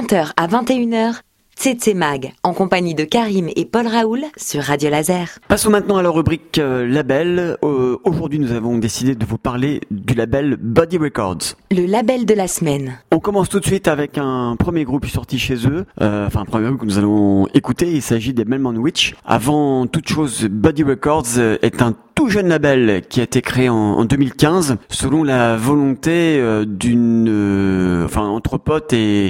20h 0.00 0.32
à 0.38 0.46
21h, 0.46 1.20
Tsetse 1.58 1.94
Mag, 1.94 2.32
en 2.42 2.54
compagnie 2.54 2.94
de 2.94 3.04
Karim 3.04 3.50
et 3.54 3.66
Paul 3.66 3.86
Raoul 3.86 4.24
sur 4.38 4.62
Radio 4.62 4.88
Laser. 4.88 5.38
Passons 5.46 5.68
maintenant 5.68 5.98
à 5.98 6.02
la 6.02 6.08
rubrique 6.08 6.58
euh, 6.58 6.86
label. 6.86 7.58
Euh, 7.62 7.98
Aujourd'hui, 8.04 8.38
nous 8.38 8.52
avons 8.52 8.78
décidé 8.78 9.14
de 9.14 9.26
vous 9.26 9.36
parler 9.36 9.82
du 9.90 10.14
label 10.14 10.56
Body 10.58 10.96
Records. 10.96 11.54
Le 11.72 11.86
label 11.86 12.26
de 12.26 12.34
la 12.34 12.48
semaine. 12.48 12.98
On 13.12 13.20
commence 13.20 13.48
tout 13.48 13.60
de 13.60 13.64
suite 13.64 13.86
avec 13.86 14.18
un 14.18 14.56
premier 14.58 14.82
groupe 14.82 15.06
sorti 15.06 15.38
chez 15.38 15.68
eux, 15.68 15.86
euh, 16.00 16.26
enfin 16.26 16.40
un 16.40 16.44
premier 16.44 16.66
groupe 16.66 16.80
que 16.80 16.84
nous 16.84 16.98
allons 16.98 17.46
écouter. 17.54 17.92
Il 17.92 18.02
s'agit 18.02 18.34
des 18.34 18.44
Melman 18.44 18.76
Witch. 18.76 19.14
Avant 19.24 19.86
toute 19.86 20.08
chose, 20.08 20.48
Body 20.50 20.82
Records 20.82 21.38
est 21.62 21.80
un 21.80 21.94
tout 22.20 22.28
jeune 22.28 22.48
label 22.48 23.02
qui 23.08 23.20
a 23.20 23.22
été 23.22 23.40
créé 23.40 23.70
en, 23.70 23.74
en 23.74 24.04
2015 24.04 24.76
selon 24.90 25.22
la 25.22 25.56
volonté 25.56 26.36
euh, 26.38 26.66
d'une, 26.66 27.28
euh, 27.30 28.04
enfin 28.04 28.26
entre 28.26 28.58
potes 28.58 28.92
et, 28.92 29.28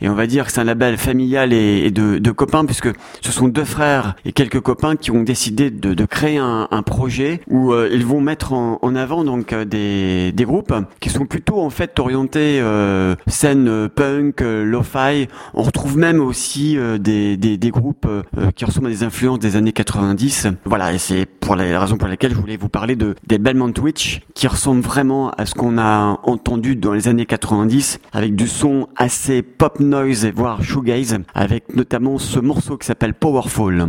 et 0.00 0.08
on 0.08 0.14
va 0.14 0.26
dire 0.26 0.46
que 0.46 0.50
c'est 0.50 0.60
un 0.60 0.64
label 0.64 0.96
familial 0.96 1.52
et, 1.52 1.84
et 1.86 1.92
de, 1.92 2.18
de 2.18 2.30
copains 2.32 2.64
puisque 2.64 2.88
ce 3.20 3.30
sont 3.30 3.46
deux 3.46 3.64
frères 3.64 4.16
et 4.24 4.32
quelques 4.32 4.58
copains 4.58 4.96
qui 4.96 5.12
ont 5.12 5.22
décidé 5.22 5.70
de, 5.70 5.94
de 5.94 6.04
créer 6.06 6.38
un, 6.38 6.66
un 6.72 6.82
projet 6.82 7.40
où 7.48 7.72
euh, 7.72 7.88
ils 7.92 8.04
vont 8.04 8.20
mettre 8.20 8.52
en, 8.52 8.80
en 8.82 8.96
avant 8.96 9.22
donc 9.22 9.54
des, 9.54 10.32
des 10.32 10.44
groupes 10.44 10.74
qui 10.98 11.10
sont 11.10 11.26
plutôt 11.26 11.60
en 11.60 11.70
fait 11.74 11.98
orientés 11.98 12.60
euh, 12.60 13.16
scène 13.26 13.68
euh, 13.68 13.88
punk, 13.88 14.40
euh, 14.40 14.64
lo-fi. 14.64 15.28
On 15.52 15.62
retrouve 15.62 15.98
même 15.98 16.20
aussi 16.20 16.78
des, 16.98 17.36
des, 17.36 17.70
groupes 17.70 18.06
qui 18.54 18.64
ressemblent 18.64 18.86
à 18.86 18.90
des 18.90 19.02
influences 19.02 19.40
des 19.40 19.56
années 19.56 19.72
90. 19.72 20.48
Voilà, 20.64 20.92
et 20.92 20.98
c'est 20.98 21.26
pour 21.26 21.56
la 21.56 21.80
raison 21.80 21.96
pour 21.96 22.08
laquelle 22.08 22.32
je 22.32 22.36
voulais 22.36 22.56
vous 22.56 22.68
parler 22.68 22.94
de 22.94 23.16
des 23.26 23.38
Belmont 23.38 23.72
Witch 23.82 24.20
qui 24.34 24.46
ressemblent 24.46 24.82
vraiment 24.82 25.30
à 25.30 25.46
ce 25.46 25.54
qu'on 25.54 25.76
a 25.78 26.20
entendu 26.22 26.76
dans 26.76 26.92
les 26.92 27.08
années 27.08 27.26
90 27.26 27.98
avec 28.12 28.36
du 28.36 28.46
son 28.46 28.88
assez 28.96 29.42
pop 29.42 29.80
noise 29.80 30.26
voire 30.26 30.62
shoegaze 30.62 31.18
avec 31.34 31.74
notamment 31.74 32.18
ce 32.18 32.38
morceau 32.38 32.76
qui 32.76 32.86
s'appelle 32.86 33.14
Powerful. 33.14 33.86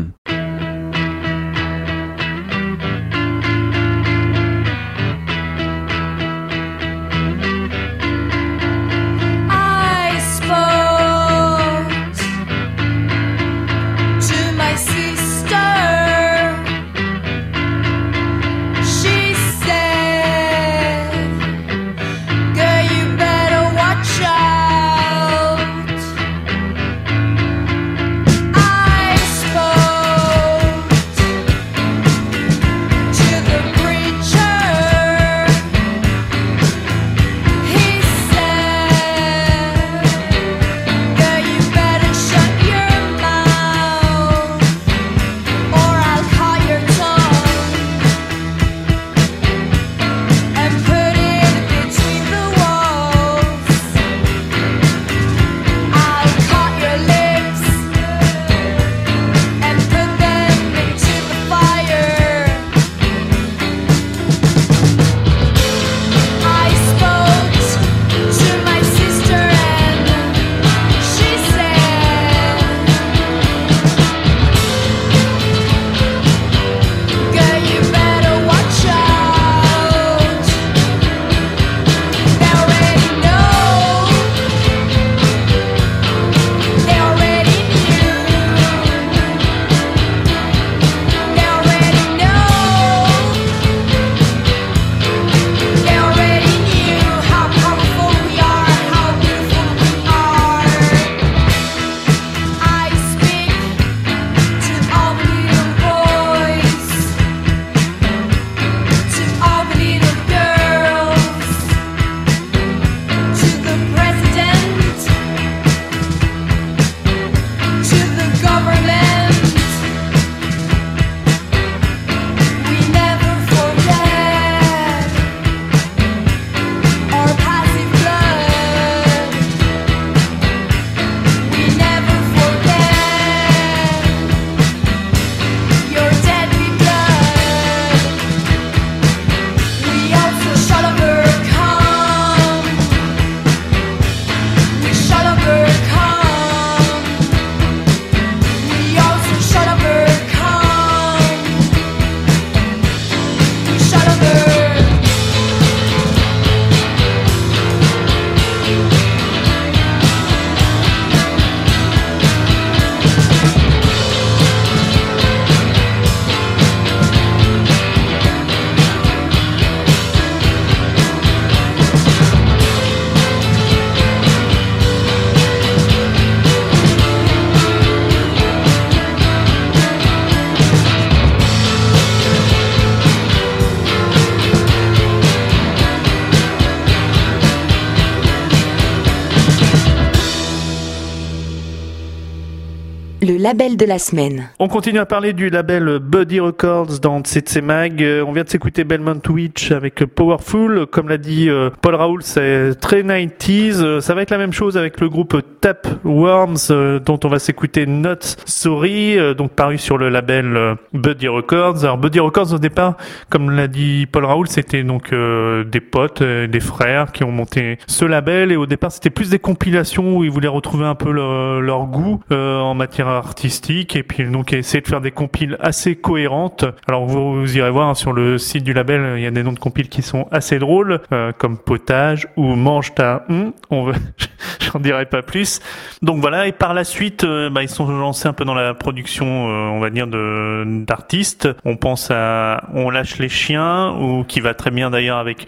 On 194.59 194.67
continue 194.67 194.99
à 194.99 195.05
parler 195.05 195.31
du 195.31 195.49
label 195.49 195.99
Buddy 195.99 196.41
Records 196.41 196.99
dans 196.99 197.21
Tsetse 197.21 197.61
Mag. 197.61 198.03
Euh, 198.03 198.25
On 198.27 198.33
vient 198.33 198.43
de 198.43 198.49
s'écouter 198.49 198.83
Belmont 198.83 199.21
Witch 199.29 199.71
avec 199.71 200.03
Powerful. 200.03 200.87
Comme 200.87 201.07
l'a 201.07 201.17
dit 201.17 201.49
euh, 201.49 201.69
Paul 201.81 201.95
Raoul, 201.95 202.21
c'est 202.21 202.75
très 202.81 203.01
90s. 203.01 203.81
Euh, 203.81 204.01
Ça 204.01 204.13
va 204.13 204.23
être 204.23 204.31
la 204.31 204.37
même 204.37 204.51
chose 204.51 204.77
avec 204.77 204.99
le 204.99 205.07
groupe 205.07 205.41
Tap 205.61 205.87
Worms 206.03 206.99
dont 207.05 207.19
on 207.23 207.27
va 207.29 207.39
s'écouter 207.39 207.85
Not 207.85 208.15
Sorry, 208.45 209.17
donc 209.35 209.51
paru 209.51 209.77
sur 209.77 209.97
le 209.97 210.09
label 210.09 210.75
Buddy 210.93 211.27
Records. 211.29 211.83
Alors 211.83 211.97
Buddy 211.97 212.19
Records 212.19 212.53
au 212.53 212.59
départ, 212.59 212.97
comme 213.29 213.51
l'a 213.51 213.67
dit 213.67 214.05
Paul 214.05 214.25
Raoul, 214.25 214.47
c'était 214.47 214.83
donc 214.83 215.11
des 215.11 215.79
potes, 215.79 216.21
des 216.21 216.59
frères 216.59 217.11
qui 217.13 217.23
ont 217.23 217.31
monté 217.31 217.79
ce 217.87 218.05
label 218.05 218.51
et 218.51 218.57
au 218.57 218.65
départ 218.65 218.91
c'était 218.91 219.09
plus 219.09 219.29
des 219.29 219.39
compilations 219.39 220.17
où 220.17 220.23
ils 220.23 220.29
voulaient 220.29 220.47
retrouver 220.47 220.85
un 220.85 220.95
peu 220.95 221.11
leur, 221.11 221.85
goût 221.87 222.19
en 222.31 222.73
matière 222.75 223.07
artistique 223.07 223.44
et 223.45 224.03
puis 224.03 224.25
donc 224.29 224.53
essayer 224.53 224.81
de 224.81 224.87
faire 224.87 225.01
des 225.01 225.11
compiles 225.11 225.57
assez 225.59 225.95
cohérentes. 225.95 226.65
Alors 226.87 227.05
vous, 227.05 227.57
irez 227.57 227.69
voir 227.69 227.89
hein, 227.89 227.93
sur 227.93 228.11
le 228.11 228.37
site 228.37 228.63
du 228.63 228.73
label, 228.73 229.17
il 229.17 229.23
y 229.23 229.27
a 229.27 229.31
des 229.31 229.43
noms 229.43 229.53
de 229.53 229.59
compiles 229.59 229.89
qui 229.89 230.01
sont 230.01 230.27
assez 230.31 230.57
drôles, 230.57 231.01
euh, 231.11 231.31
comme 231.31 231.57
Potage 231.57 232.27
ou 232.37 232.55
Mange 232.55 232.93
ta. 232.95 233.25
On 233.69 233.91
j'en 234.59 234.79
dirai 234.79 235.05
pas 235.05 235.21
plus. 235.21 235.59
Donc 236.01 236.19
voilà. 236.19 236.47
Et 236.47 236.51
par 236.51 236.73
la 236.73 236.83
suite, 236.83 237.23
euh, 237.23 237.49
bah, 237.49 237.61
ils 237.61 237.69
sont 237.69 237.87
lancés 237.87 238.27
un 238.27 238.33
peu 238.33 238.45
dans 238.45 238.53
la 238.53 238.73
production, 238.73 239.25
euh, 239.25 239.69
on 239.69 239.79
va 239.79 239.89
dire 239.89 240.07
d'artistes. 240.07 241.47
On 241.65 241.77
pense 241.77 242.09
à 242.11 242.63
On 242.73 242.89
lâche 242.89 243.19
les 243.19 243.29
chiens 243.29 243.95
ou 243.99 244.23
qui 244.23 244.39
va 244.39 244.53
très 244.53 244.71
bien 244.71 244.89
d'ailleurs 244.89 245.17
avec 245.17 245.47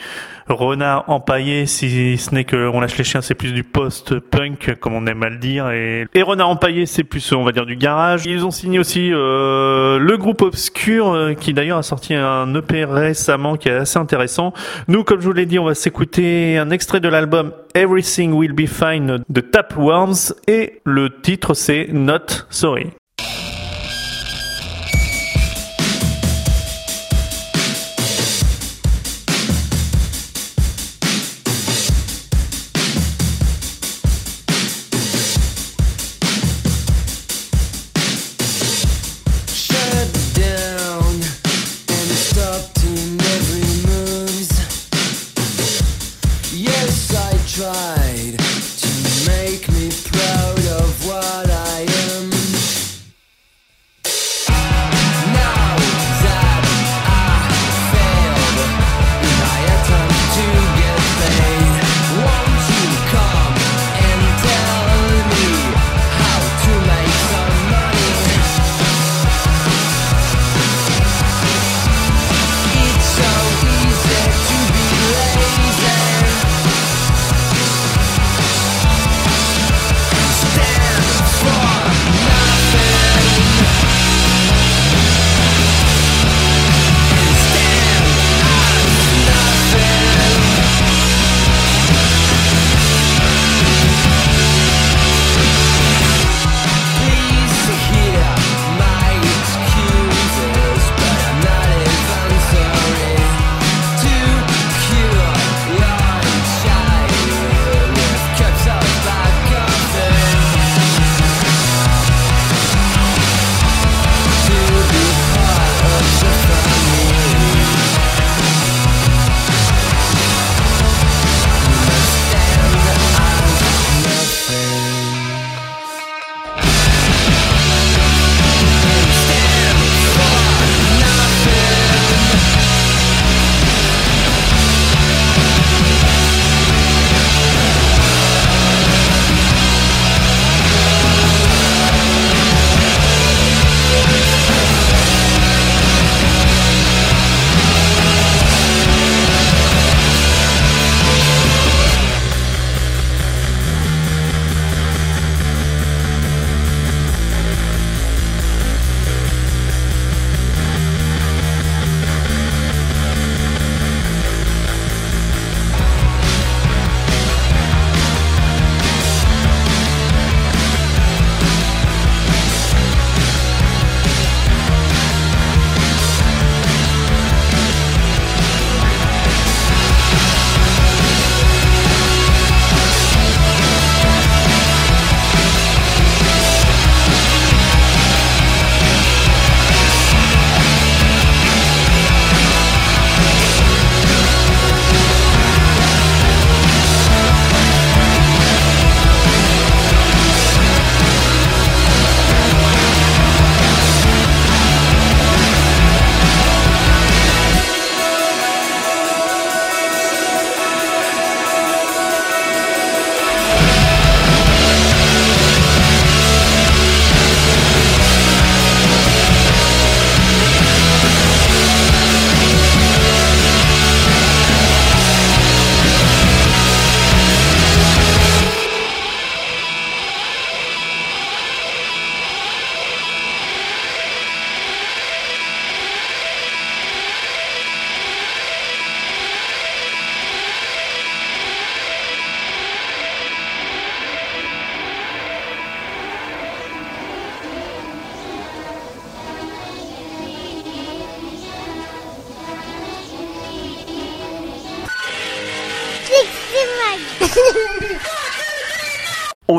Renard 0.50 1.06
empaillé, 1.08 1.66
si 1.66 2.18
ce 2.18 2.34
n'est 2.34 2.44
que 2.44 2.70
On 2.70 2.80
lâche 2.80 2.98
les 2.98 3.04
chiens, 3.04 3.22
c'est 3.22 3.36
plus 3.36 3.54
du 3.54 3.64
post-punk, 3.64 4.76
comme 4.80 4.94
on 4.94 5.06
aime 5.06 5.24
à 5.24 5.30
le 5.30 5.38
dire. 5.38 5.70
Et, 5.70 6.06
et 6.14 6.22
Renard 6.22 6.50
empaillé, 6.50 6.86
c'est 6.86 7.04
plus, 7.04 7.32
on 7.34 7.44
va 7.44 7.52
dire, 7.52 7.66
du 7.66 7.76
garage. 7.76 8.26
Ils 8.26 8.46
ont 8.46 8.52
signé 8.52 8.80
aussi 8.80 9.12
euh, 9.12 10.00
le 10.00 10.18
groupe 10.18 10.42
Obscur, 10.42 11.10
euh, 11.10 11.34
qui 11.34 11.54
d'ailleurs 11.54 11.78
a 11.78 11.84
sorti 11.84 12.14
un 12.14 12.54
EP 12.56 12.86
récemment 12.86 13.58
qui 13.58 13.70
est 13.70 13.74
assez 13.74 14.00
intéressant. 14.00 14.54
Nous, 14.88 15.04
comme 15.04 15.20
je 15.20 15.26
vous 15.26 15.34
l'ai 15.34 15.46
dit, 15.46 15.60
on 15.60 15.66
va 15.66 15.76
s'écouter 15.76 16.58
un 16.58 16.70
extrait 16.70 17.00
de 17.00 17.10
l'album 17.10 17.52
Everything 17.76 18.34
Will 18.34 18.54
Be 18.54 18.68
Fine 18.68 19.24
de 19.28 19.42
Tapworms. 19.42 20.34
Et 20.48 20.82
le 20.86 21.10
titre, 21.22 21.54
c'est 21.54 21.90
Not 21.92 22.46
Sorry. 22.50 22.88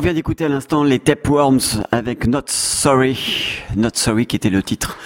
Vient 0.09 0.15
d'écouter 0.15 0.47
à 0.47 0.49
l'instant 0.49 0.85
les 0.85 1.01
Tapeworms 1.01 1.85
avec 1.93 2.27
Not 2.27 2.45
Sorry. 2.47 3.61
Not 3.77 3.91
Sorry 3.93 4.25
qui 4.25 4.37
était 4.37 4.49
le 4.49 4.63
titre. 4.63 4.97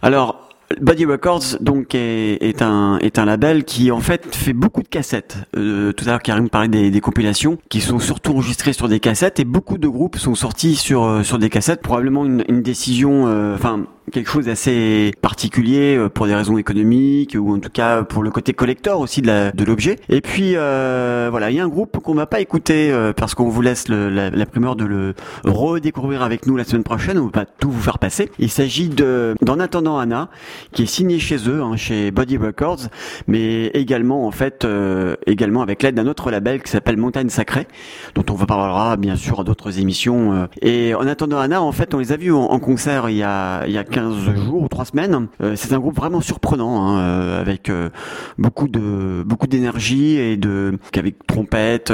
Alors, 0.00 0.45
Body 0.80 1.04
Records 1.04 1.58
donc 1.60 1.94
est, 1.94 2.60
un 2.60 2.98
est 2.98 3.18
un 3.18 3.24
label 3.24 3.64
qui 3.64 3.90
en 3.92 4.00
fait 4.00 4.34
fait 4.34 4.52
beaucoup 4.52 4.82
de 4.82 4.88
cassettes. 4.88 5.36
Euh, 5.56 5.92
tout 5.92 6.04
à 6.06 6.08
l'heure 6.08 6.22
Karim 6.22 6.48
parlait 6.48 6.68
des, 6.68 6.90
des 6.90 7.00
compilations 7.00 7.58
qui 7.68 7.80
sont 7.80 7.98
surtout 8.00 8.32
enregistrées 8.32 8.72
sur 8.72 8.88
des 8.88 8.98
cassettes 9.00 9.38
et 9.38 9.44
beaucoup 9.44 9.78
de 9.78 9.86
groupes 9.88 10.16
sont 10.16 10.34
sortis 10.34 10.74
sur 10.74 11.04
euh, 11.04 11.22
sur 11.22 11.38
des 11.38 11.50
cassettes. 11.50 11.82
Probablement 11.82 12.24
une, 12.24 12.44
une 12.48 12.62
décision, 12.62 13.26
euh, 13.28 13.54
enfin 13.54 13.84
quelque 14.12 14.30
chose 14.30 14.46
d'assez 14.46 15.12
particulier 15.20 15.96
euh, 15.96 16.08
pour 16.08 16.26
des 16.26 16.34
raisons 16.34 16.58
économiques 16.58 17.36
ou 17.38 17.54
en 17.54 17.58
tout 17.58 17.70
cas 17.70 18.02
pour 18.02 18.22
le 18.22 18.30
côté 18.30 18.52
collector 18.52 19.00
aussi 19.00 19.22
de 19.22 19.64
l'objet. 19.64 19.96
Et 20.08 20.20
puis 20.20 20.52
voilà, 20.54 21.50
il 21.50 21.56
y 21.56 21.60
a 21.60 21.64
un 21.64 21.68
groupe 21.68 21.98
qu'on 22.02 22.14
va 22.14 22.26
pas 22.26 22.40
écouter 22.40 22.92
parce 23.16 23.34
qu'on 23.34 23.48
vous 23.48 23.62
laisse 23.62 23.88
le- 23.88 24.08
la, 24.08 24.46
primeur 24.46 24.76
de 24.76 24.84
le 24.84 25.14
redécouvrir 25.44 26.22
avec 26.22 26.46
nous 26.46 26.56
la 26.56 26.64
semaine 26.64 26.82
prochaine. 26.84 27.18
On 27.18 27.30
va 27.34 27.44
tout 27.44 27.70
vous 27.70 27.80
faire 27.80 27.98
passer. 27.98 28.30
Il 28.38 28.50
s'agit 28.50 28.88
de 28.88 29.34
d'en 29.42 29.58
attendant 29.60 29.98
Anna 29.98 30.28
qui 30.72 30.82
est 30.82 30.86
signé 30.86 31.18
chez 31.18 31.48
eux, 31.48 31.62
hein, 31.62 31.76
chez 31.76 32.10
Body 32.10 32.36
Records, 32.36 32.88
mais 33.26 33.66
également 33.68 34.26
en 34.26 34.30
fait 34.30 34.64
euh, 34.64 35.16
également 35.26 35.62
avec 35.62 35.82
l'aide 35.82 35.94
d'un 35.94 36.06
autre 36.06 36.30
label 36.30 36.62
qui 36.62 36.70
s'appelle 36.70 36.96
Montagne 36.96 37.28
Sacrée, 37.28 37.66
dont 38.14 38.24
on 38.30 38.34
vous 38.34 38.46
parlera 38.46 38.96
bien 38.96 39.16
sûr 39.16 39.40
à 39.40 39.44
d'autres 39.44 39.78
émissions. 39.78 40.32
euh. 40.32 40.46
Et 40.62 40.94
en 40.94 41.06
attendant 41.06 41.38
Anna, 41.38 41.62
en 41.62 41.72
fait, 41.72 41.94
on 41.94 41.98
les 41.98 42.12
a 42.12 42.16
vus 42.16 42.32
en, 42.32 42.58
concert 42.58 43.08
il 43.10 43.16
y 43.16 43.22
a 43.22 43.66
il 43.66 43.72
y 43.72 43.78
a 43.78 43.84
15 43.84 44.34
jours 44.34 44.62
ou 44.62 44.68
3 44.68 44.86
semaines. 44.86 45.28
Euh, 45.42 45.54
c'est 45.56 45.72
un 45.72 45.78
groupe 45.78 45.96
vraiment 45.96 46.20
surprenant, 46.20 46.82
hein, 46.82 46.98
euh, 46.98 47.40
avec 47.40 47.70
beaucoup 48.38 48.68
de 48.68 49.22
beaucoup 49.24 49.46
d'énergie 49.46 50.16
et 50.16 50.36
de 50.36 50.78
avec 50.96 51.26
trompette, 51.26 51.92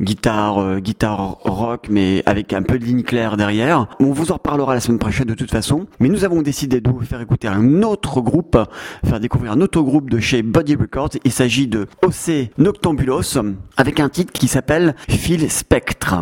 guitare, 0.00 0.80
guitare 0.80 1.38
rock, 1.44 1.86
mais 1.90 2.22
avec 2.26 2.52
un 2.52 2.62
peu 2.62 2.78
de 2.78 2.84
ligne 2.84 3.02
claire 3.02 3.36
derrière. 3.36 3.88
On 4.00 4.12
vous 4.12 4.30
en 4.30 4.34
reparlera 4.34 4.74
la 4.74 4.80
semaine 4.80 4.98
prochaine 4.98 5.26
de 5.26 5.34
toute 5.34 5.50
façon. 5.50 5.86
Mais 6.00 6.08
nous 6.08 6.24
avons 6.24 6.42
décidé 6.42 6.80
de 6.80 6.90
vous 6.90 7.00
faire 7.00 7.20
écouter 7.20 7.48
un 7.48 7.82
autre 7.82 7.95
groupe, 8.20 8.58
faire 9.04 9.20
découvrir 9.20 9.52
un 9.52 9.60
autre 9.60 9.80
groupe 9.80 10.10
de 10.10 10.18
chez 10.18 10.42
Body 10.42 10.74
Records. 10.74 11.10
Il 11.24 11.32
s'agit 11.32 11.66
de 11.66 11.86
OC 12.02 12.50
Noctambulos 12.58 13.38
avec 13.76 14.00
un 14.00 14.08
titre 14.08 14.32
qui 14.32 14.48
s'appelle 14.48 14.94
Phil 15.08 15.50
Spectre. 15.50 16.16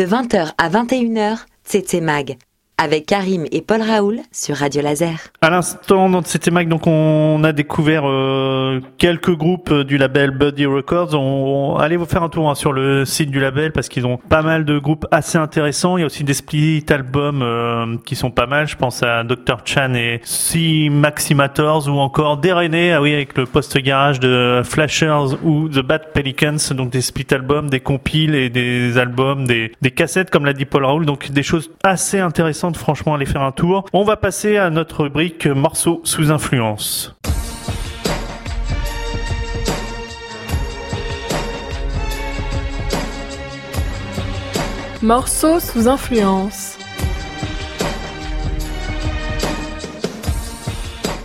De 0.00 0.06
20h 0.06 0.52
à 0.56 0.70
21h, 0.70 1.40
Tsetse 1.62 2.00
Mag. 2.00 2.38
Avec 2.82 3.04
Karim 3.04 3.44
et 3.52 3.60
Paul 3.60 3.82
Raoul 3.82 4.20
sur 4.32 4.56
Radio 4.56 4.80
Laser. 4.80 5.18
À 5.42 5.50
l'instant, 5.50 6.08
dans 6.08 6.22
cette 6.24 6.50
Mac, 6.50 6.66
donc 6.66 6.86
on 6.86 7.44
a 7.44 7.52
découvert 7.52 8.04
euh, 8.08 8.80
quelques 8.96 9.36
groupes 9.36 9.70
euh, 9.70 9.84
du 9.84 9.98
label 9.98 10.30
Buddy 10.30 10.64
Records. 10.64 11.10
On, 11.12 11.74
on- 11.74 11.76
allez 11.76 11.98
vous 11.98 12.06
faire 12.06 12.22
un 12.22 12.30
tour 12.30 12.48
hein, 12.48 12.54
sur 12.54 12.72
le 12.72 13.04
site 13.04 13.30
du 13.30 13.38
label 13.38 13.72
parce 13.72 13.90
qu'ils 13.90 14.06
ont 14.06 14.16
pas 14.16 14.40
mal 14.40 14.64
de 14.64 14.78
groupes 14.78 15.04
assez 15.10 15.36
intéressants. 15.36 15.98
Il 15.98 16.00
y 16.00 16.02
a 16.04 16.06
aussi 16.06 16.24
des 16.24 16.32
split 16.32 16.82
albums 16.88 17.42
euh, 17.42 17.96
qui 18.06 18.16
sont 18.16 18.30
pas 18.30 18.46
mal. 18.46 18.66
Je 18.66 18.76
pense 18.76 19.02
à 19.02 19.24
Dr 19.24 19.58
Chan 19.66 19.92
et 19.92 20.22
C 20.24 20.88
Maximators 20.90 21.86
ou 21.86 21.98
encore 21.98 22.38
Derené, 22.38 22.94
ah 22.94 23.02
oui, 23.02 23.12
avec 23.12 23.36
le 23.36 23.44
post 23.44 23.76
garage 23.76 24.20
de 24.20 24.62
Flashers 24.64 25.36
ou 25.44 25.68
The 25.68 25.80
Bad 25.82 26.14
Pelicans. 26.14 26.56
Donc 26.74 26.88
des 26.88 27.02
split 27.02 27.26
albums, 27.32 27.68
des 27.68 27.80
compiles 27.80 28.34
et 28.34 28.48
des 28.48 28.96
albums, 28.96 29.46
des 29.46 29.70
cassettes 29.94 30.30
comme 30.30 30.46
l'a 30.46 30.54
dit 30.54 30.64
Paul 30.64 30.86
Raoul. 30.86 31.04
Donc 31.04 31.30
des 31.30 31.42
choses 31.42 31.70
assez 31.84 32.18
intéressantes 32.20 32.69
franchement, 32.76 33.14
aller 33.14 33.26
faire 33.26 33.42
un 33.42 33.52
tour. 33.52 33.84
On 33.92 34.04
va 34.04 34.16
passer 34.16 34.56
à 34.56 34.70
notre 34.70 35.04
rubrique 35.04 35.46
morceaux 35.46 36.00
sous 36.04 36.30
influence. 36.30 37.14
Morceaux 45.02 45.60
sous 45.60 45.88
influence. 45.88 46.79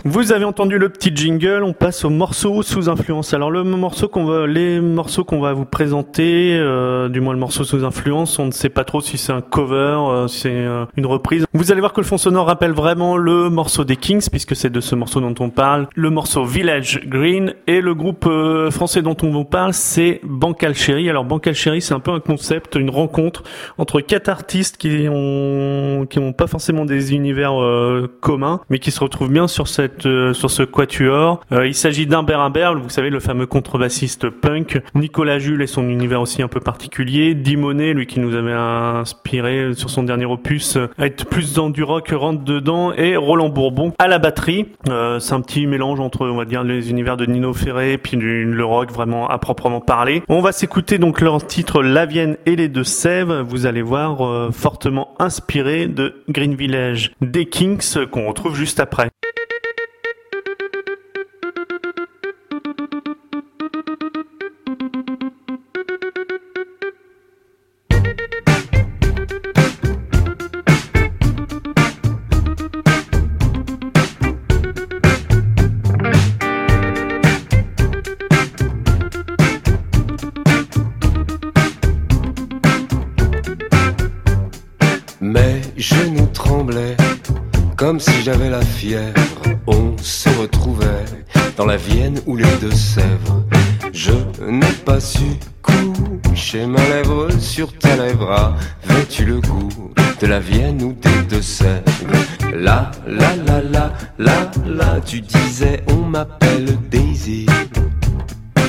Vous 0.08 0.30
avez 0.30 0.44
entendu 0.44 0.78
le 0.78 0.88
petit 0.88 1.10
jingle, 1.12 1.64
on 1.64 1.72
passe 1.72 2.04
au 2.04 2.10
morceau 2.10 2.62
sous 2.62 2.88
influence. 2.88 3.34
Alors 3.34 3.50
le 3.50 3.64
morceau 3.64 4.06
qu'on 4.06 4.24
va, 4.24 4.46
les 4.46 4.80
morceaux 4.80 5.24
qu'on 5.24 5.40
va 5.40 5.52
vous 5.52 5.64
présenter, 5.64 6.56
euh, 6.56 7.08
du 7.08 7.20
moins 7.20 7.32
le 7.32 7.40
morceau 7.40 7.64
sous 7.64 7.84
influence, 7.84 8.38
on 8.38 8.46
ne 8.46 8.52
sait 8.52 8.68
pas 8.68 8.84
trop 8.84 9.00
si 9.00 9.18
c'est 9.18 9.32
un 9.32 9.40
cover, 9.40 9.98
euh, 9.98 10.28
si 10.28 10.42
c'est 10.42 10.50
euh, 10.52 10.84
une 10.96 11.06
reprise. 11.06 11.44
Vous 11.54 11.72
allez 11.72 11.80
voir 11.80 11.92
que 11.92 12.00
le 12.00 12.06
fond 12.06 12.18
sonore 12.18 12.46
rappelle 12.46 12.70
vraiment 12.70 13.16
le 13.16 13.50
morceau 13.50 13.82
des 13.82 13.96
Kings, 13.96 14.28
puisque 14.30 14.54
c'est 14.54 14.70
de 14.70 14.80
ce 14.80 14.94
morceau 14.94 15.20
dont 15.20 15.34
on 15.40 15.50
parle. 15.50 15.88
Le 15.96 16.10
morceau 16.10 16.44
Village 16.44 17.00
Green 17.04 17.54
et 17.66 17.80
le 17.80 17.92
groupe 17.96 18.26
euh, 18.28 18.70
français 18.70 19.02
dont 19.02 19.16
on 19.24 19.32
vous 19.32 19.44
parle, 19.44 19.72
c'est 19.72 20.20
Bancal 20.22 20.76
Cherry. 20.76 21.10
Alors 21.10 21.24
Bancal 21.24 21.54
Cherry, 21.54 21.82
c'est 21.82 21.94
un 21.94 22.00
peu 22.00 22.12
un 22.12 22.20
concept, 22.20 22.76
une 22.76 22.90
rencontre 22.90 23.42
entre 23.76 24.00
quatre 24.00 24.28
artistes 24.28 24.76
qui 24.76 25.08
ont 25.10 26.06
qui 26.08 26.20
ont 26.20 26.32
pas 26.32 26.46
forcément 26.46 26.84
des 26.84 27.12
univers 27.12 27.60
euh, 27.60 28.06
communs, 28.20 28.60
mais 28.70 28.78
qui 28.78 28.92
se 28.92 29.00
retrouvent 29.00 29.32
bien 29.32 29.48
sur 29.48 29.66
cette 29.66 29.95
euh, 30.04 30.34
sur 30.34 30.50
ce 30.50 30.62
quatuor. 30.62 31.40
Euh, 31.52 31.66
il 31.66 31.74
s'agit 31.74 32.06
d'Humbert 32.06 32.40
Humbert, 32.40 32.74
vous 32.74 32.90
savez 32.90 33.08
le 33.08 33.20
fameux 33.20 33.46
contrebassiste 33.46 34.28
punk, 34.28 34.82
Nicolas 34.94 35.38
Jules 35.38 35.62
et 35.62 35.66
son 35.66 35.88
univers 35.88 36.20
aussi 36.20 36.42
un 36.42 36.48
peu 36.48 36.60
particulier, 36.60 37.34
Dimonet, 37.34 37.94
lui 37.94 38.06
qui 38.06 38.20
nous 38.20 38.34
avait 38.34 38.52
inspiré 38.52 39.74
sur 39.74 39.88
son 39.88 40.02
dernier 40.02 40.26
opus 40.26 40.78
être 40.98 41.26
plus 41.26 41.54
dans 41.54 41.70
du 41.70 41.82
rock 41.82 42.10
rentre 42.14 42.42
dedans 42.42 42.92
et 42.92 43.16
Roland 43.16 43.48
Bourbon 43.48 43.92
à 43.98 44.08
la 44.08 44.18
batterie. 44.18 44.66
Euh, 44.88 45.18
c'est 45.18 45.32
un 45.32 45.40
petit 45.40 45.66
mélange 45.66 46.00
entre 46.00 46.26
on 46.26 46.36
va 46.36 46.44
dire 46.44 46.64
les 46.64 46.90
univers 46.90 47.16
de 47.16 47.26
Nino 47.26 47.52
Ferré 47.52 47.96
puis 47.98 48.16
du, 48.16 48.44
le 48.44 48.64
rock 48.64 48.90
vraiment 48.90 49.28
à 49.28 49.38
proprement 49.38 49.80
parler. 49.80 50.22
On 50.28 50.40
va 50.40 50.52
s'écouter 50.52 50.98
donc 50.98 51.20
leur 51.20 51.44
titre 51.46 51.82
La 51.82 52.06
Vienne 52.06 52.36
et 52.44 52.56
les 52.56 52.68
deux 52.68 52.84
Sèvres. 52.84 53.42
Vous 53.42 53.66
allez 53.66 53.82
voir 53.82 54.52
fortement 54.52 55.14
inspiré 55.18 55.86
de 55.86 56.24
Green 56.28 56.54
Village 56.54 57.12
des 57.20 57.46
Kings 57.46 58.06
qu'on 58.10 58.28
retrouve 58.28 58.56
juste 58.56 58.80
après. 58.80 59.10
On 89.66 89.96
se 90.00 90.28
retrouvait 90.28 91.04
dans 91.56 91.66
la 91.66 91.76
Vienne 91.76 92.20
ou 92.26 92.36
les 92.36 92.44
Deux-Sèvres. 92.60 93.44
Je 93.92 94.12
n'ai 94.48 94.72
pas 94.84 95.00
su 95.00 95.24
coucher 96.22 96.66
ma 96.66 96.80
lèvre 96.88 97.28
sur 97.40 97.76
ta 97.78 97.96
lèvre. 97.96 98.56
Avais-tu 98.88 99.24
le 99.24 99.40
goût 99.40 99.92
de 100.20 100.26
la 100.26 100.38
Vienne 100.38 100.82
ou 100.82 100.92
des 100.92 101.22
Deux-Sèvres 101.28 101.82
Là, 102.54 102.92
là, 103.06 103.34
là, 103.46 103.62
là, 103.62 103.92
là, 104.18 104.50
là, 104.66 105.00
tu 105.04 105.20
disais 105.20 105.82
on 105.88 105.96
m'appelle 105.96 106.78
Daisy. 106.88 107.46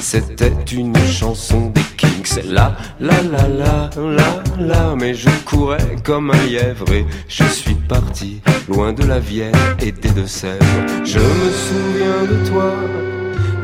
C'était 0.01 0.53
une 0.71 0.95
chanson 0.97 1.69
des 1.69 1.81
Kings. 2.23 2.51
Là, 2.51 2.75
là, 2.99 3.21
là, 3.31 3.47
là, 3.47 3.89
là, 3.95 4.43
là, 4.59 4.95
mais 4.99 5.13
je 5.13 5.29
courais 5.45 5.95
comme 6.03 6.31
un 6.31 6.45
lièvre 6.45 6.91
et 6.91 7.05
je 7.27 7.43
suis 7.43 7.75
parti 7.75 8.41
loin 8.67 8.93
de 8.93 9.03
la 9.03 9.19
Vienne 9.19 9.53
et 9.81 9.91
des 9.91 10.09
Deux-Sèvres. 10.09 10.63
Je 11.03 11.19
me 11.19 11.51
souviens 11.51 12.23
de 12.29 12.49
toi 12.49 12.73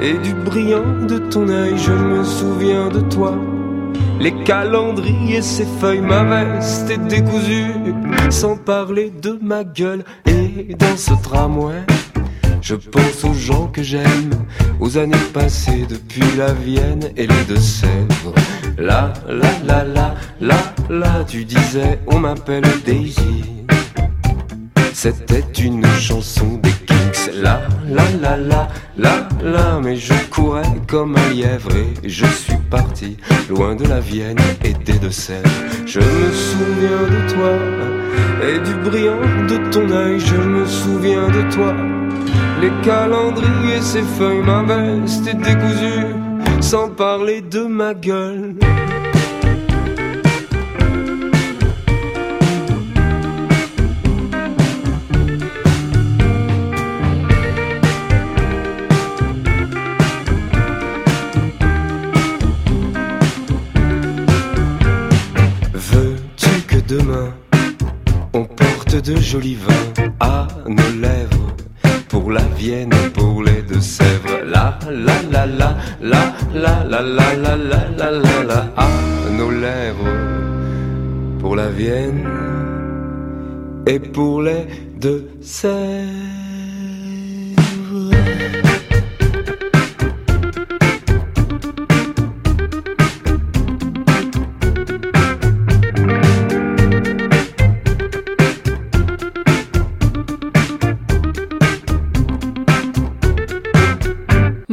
et 0.01 0.13
du 0.13 0.33
brillant 0.33 1.05
de 1.07 1.17
ton 1.17 1.47
œil. 1.49 1.77
Je 1.77 1.91
me 1.91 2.23
souviens 2.23 2.89
de 2.89 3.01
toi. 3.01 3.35
Les 4.19 4.33
calendriers, 4.43 5.41
ces 5.41 5.67
feuilles, 5.79 6.01
ma 6.01 6.23
veste 6.23 6.89
est 6.89 6.97
décousue, 6.97 7.73
sans 8.29 8.55
parler 8.55 9.11
de 9.21 9.37
ma 9.41 9.63
gueule. 9.63 10.03
Et 10.25 10.75
dans 10.75 10.95
ce 10.95 11.11
tramway, 11.21 11.83
je 12.63 12.75
pense 12.75 13.25
aux 13.25 13.33
gens 13.33 13.67
que 13.67 13.83
j'aime, 13.83 14.31
aux 14.79 14.97
années 14.97 15.17
passées 15.33 15.85
depuis 15.87 16.23
la 16.37 16.53
Vienne 16.53 17.09
et 17.17 17.27
les 17.27 17.43
Deux-Sèvres. 17.45 18.33
Là, 18.77 19.11
là, 19.27 19.51
là, 19.65 19.83
là, 19.83 20.15
là, 20.39 20.73
là, 20.89 21.25
tu 21.27 21.43
disais, 21.43 21.99
on 22.07 22.19
m'appelle 22.19 22.63
Daisy. 22.85 23.43
C'était 24.93 25.43
une 25.61 25.85
chanson 25.99 26.57
des 26.63 26.71
Kings. 26.87 27.41
Là, 27.41 27.63
là, 27.89 28.03
là, 28.21 28.37
là, 28.37 28.67
là, 28.97 29.27
là, 29.43 29.79
mais 29.83 29.97
je 29.97 30.13
courais 30.31 30.63
comme 30.87 31.17
un 31.17 31.33
lièvre 31.33 31.75
et 31.75 32.07
je 32.07 32.25
suis 32.25 32.57
parti 32.71 33.17
loin 33.49 33.75
de 33.75 33.85
la 33.85 33.99
Vienne 33.99 34.39
et 34.63 34.73
des 34.73 34.99
Deux-Sèvres. 34.99 35.49
Je 35.85 35.99
me 35.99 36.31
souviens 36.31 37.03
de 37.11 37.33
toi 37.33 37.51
et 38.47 38.59
du 38.59 38.89
brillant 38.89 39.19
de 39.49 39.69
ton 39.69 39.89
œil. 39.91 40.17
Je 40.17 40.37
me 40.37 40.65
souviens 40.65 41.27
de 41.27 41.53
toi. 41.53 42.02
Les 42.61 42.71
calendriers, 42.81 43.81
ces 43.81 44.01
feuilles, 44.01 44.41
ma 44.41 44.63
veste 44.63 45.27
est 45.27 45.37
sans 46.61 46.89
parler 46.89 47.41
de 47.41 47.65
ma 47.65 47.93
gueule. 47.93 48.55
Veux-tu 65.73 66.61
que 66.67 66.77
demain 66.87 67.33
on 68.33 68.45
porte 68.45 68.95
de 68.95 69.17
jolis 69.17 69.55
vins 69.55 70.03
à 70.19 70.47
nos 70.67 71.01
lèvres? 71.01 71.42
Pour 72.23 72.31
la 72.31 72.47
Vienne 72.57 72.93
et 72.93 73.09
pour 73.09 73.43
les 73.43 73.61
Deux-Sèvres 73.63 74.45
La 74.45 74.79
la 74.89 75.17
la 75.29 75.45
la 75.45 75.75
la 75.99 76.23
la 76.53 76.83
la 76.85 77.01
la 77.01 77.35
la 77.35 77.55
la 77.57 77.85
la 77.97 78.11
la 78.11 78.43
la 78.49 78.59
à 78.77 78.87
nos 79.37 79.51
lèvres 79.51 80.15
pour 81.39 81.57
la 81.57 81.67
Vienne 81.67 82.25
et 83.85 83.99
pour 83.99 84.41
les 84.41 84.67
Deux-Sèvres 85.01 86.32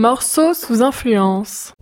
Morceau 0.00 0.54
sous 0.54 0.80
influence. 0.80 1.74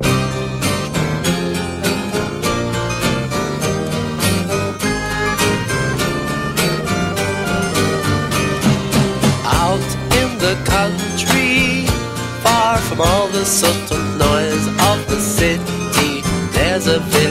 Out 9.47 9.79
in 10.19 10.37
the 10.41 10.57
country, 10.65 11.87
far 12.43 12.79
from 12.79 13.03
all 13.03 13.29
the 13.29 13.45
subtle 13.45 14.03
noise 14.19 14.67
of 14.67 15.09
the 15.09 15.21
city, 15.21 16.23
there's 16.51 16.89
a 16.89 16.99
village 16.99 17.28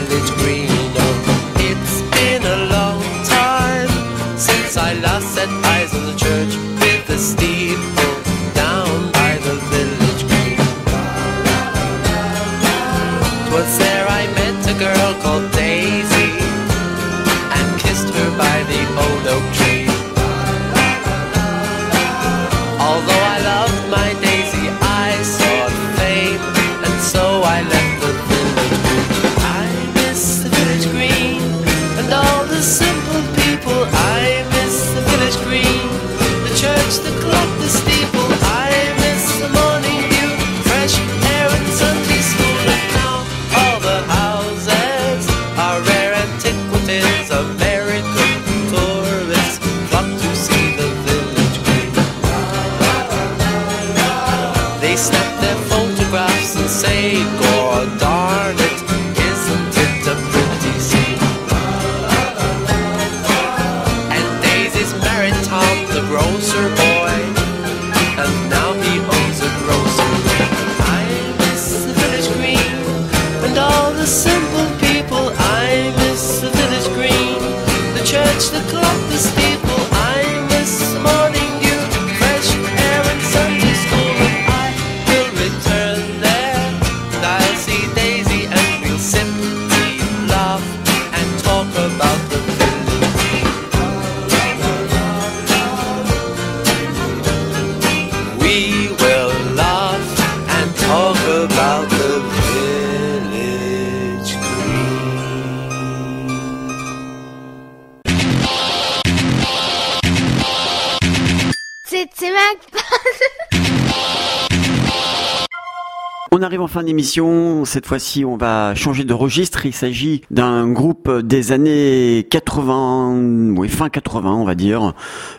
fin 116.68 116.84
d'émission. 116.84 117.66
Cette 117.66 117.86
fois-ci, 117.86 118.26
on 118.26 118.38
va 118.38 118.76
changer 118.76 119.04
de 119.04 119.14
registre. 119.14 119.66
Il 119.66 119.74
s'agit 119.74 120.22
d'un 120.32 120.68
groupe 120.68 121.10
des 121.20 121.52
années 121.52 122.28
80, 122.30 123.56
oui, 123.58 123.70
fin 123.70 123.90
80, 123.90 124.34
on 124.34 124.46
va 124.46 124.56
dire, 124.56 124.94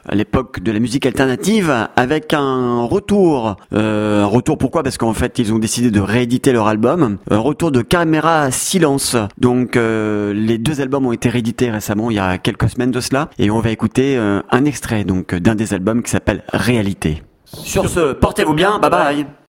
à 0.08 0.14
l'époque 0.14 0.60
de 0.60 0.72
la 0.72 0.78
musique 0.78 1.06
alternative, 1.06 1.88
avec 1.96 2.32
un 2.34 2.82
retour. 2.84 3.56
Euh, 3.72 4.22
un 4.22 4.26
retour 4.26 4.58
pourquoi? 4.58 4.82
Parce 4.82 4.98
qu'en 4.98 5.14
fait, 5.14 5.38
ils 5.38 5.52
ont 5.52 5.58
décidé 5.58 5.90
de 5.90 6.00
rééditer 6.00 6.52
leur 6.52 6.66
album. 6.66 7.18
Un 7.30 7.38
retour 7.38 7.70
de 7.70 7.82
Caméra 7.82 8.50
Silence. 8.50 9.16
Donc, 9.38 9.76
euh, 9.76 10.32
les 10.32 10.58
deux 10.58 10.80
albums 10.80 11.06
ont 11.06 11.12
été 11.12 11.28
réédités 11.28 11.70
récemment, 11.70 12.10
il 12.10 12.16
y 12.16 12.20
a 12.20 12.38
quelques 12.38 12.68
semaines 12.68 12.90
de 12.90 13.00
cela, 13.00 13.30
et 13.38 13.50
on 13.50 13.60
va 13.60 13.70
écouter 13.70 14.16
euh, 14.16 14.40
un 14.50 14.64
extrait 14.64 15.04
donc 15.04 15.34
d'un 15.34 15.54
des 15.54 15.74
albums 15.74 16.02
qui 16.02 16.10
s'appelle 16.10 16.42
Réalité. 16.52 17.22
Sur 17.44 17.88
ce, 17.88 18.12
portez-vous 18.12 18.54
bien. 18.54 18.78
Bye 18.78 18.90
bye. 18.90 19.47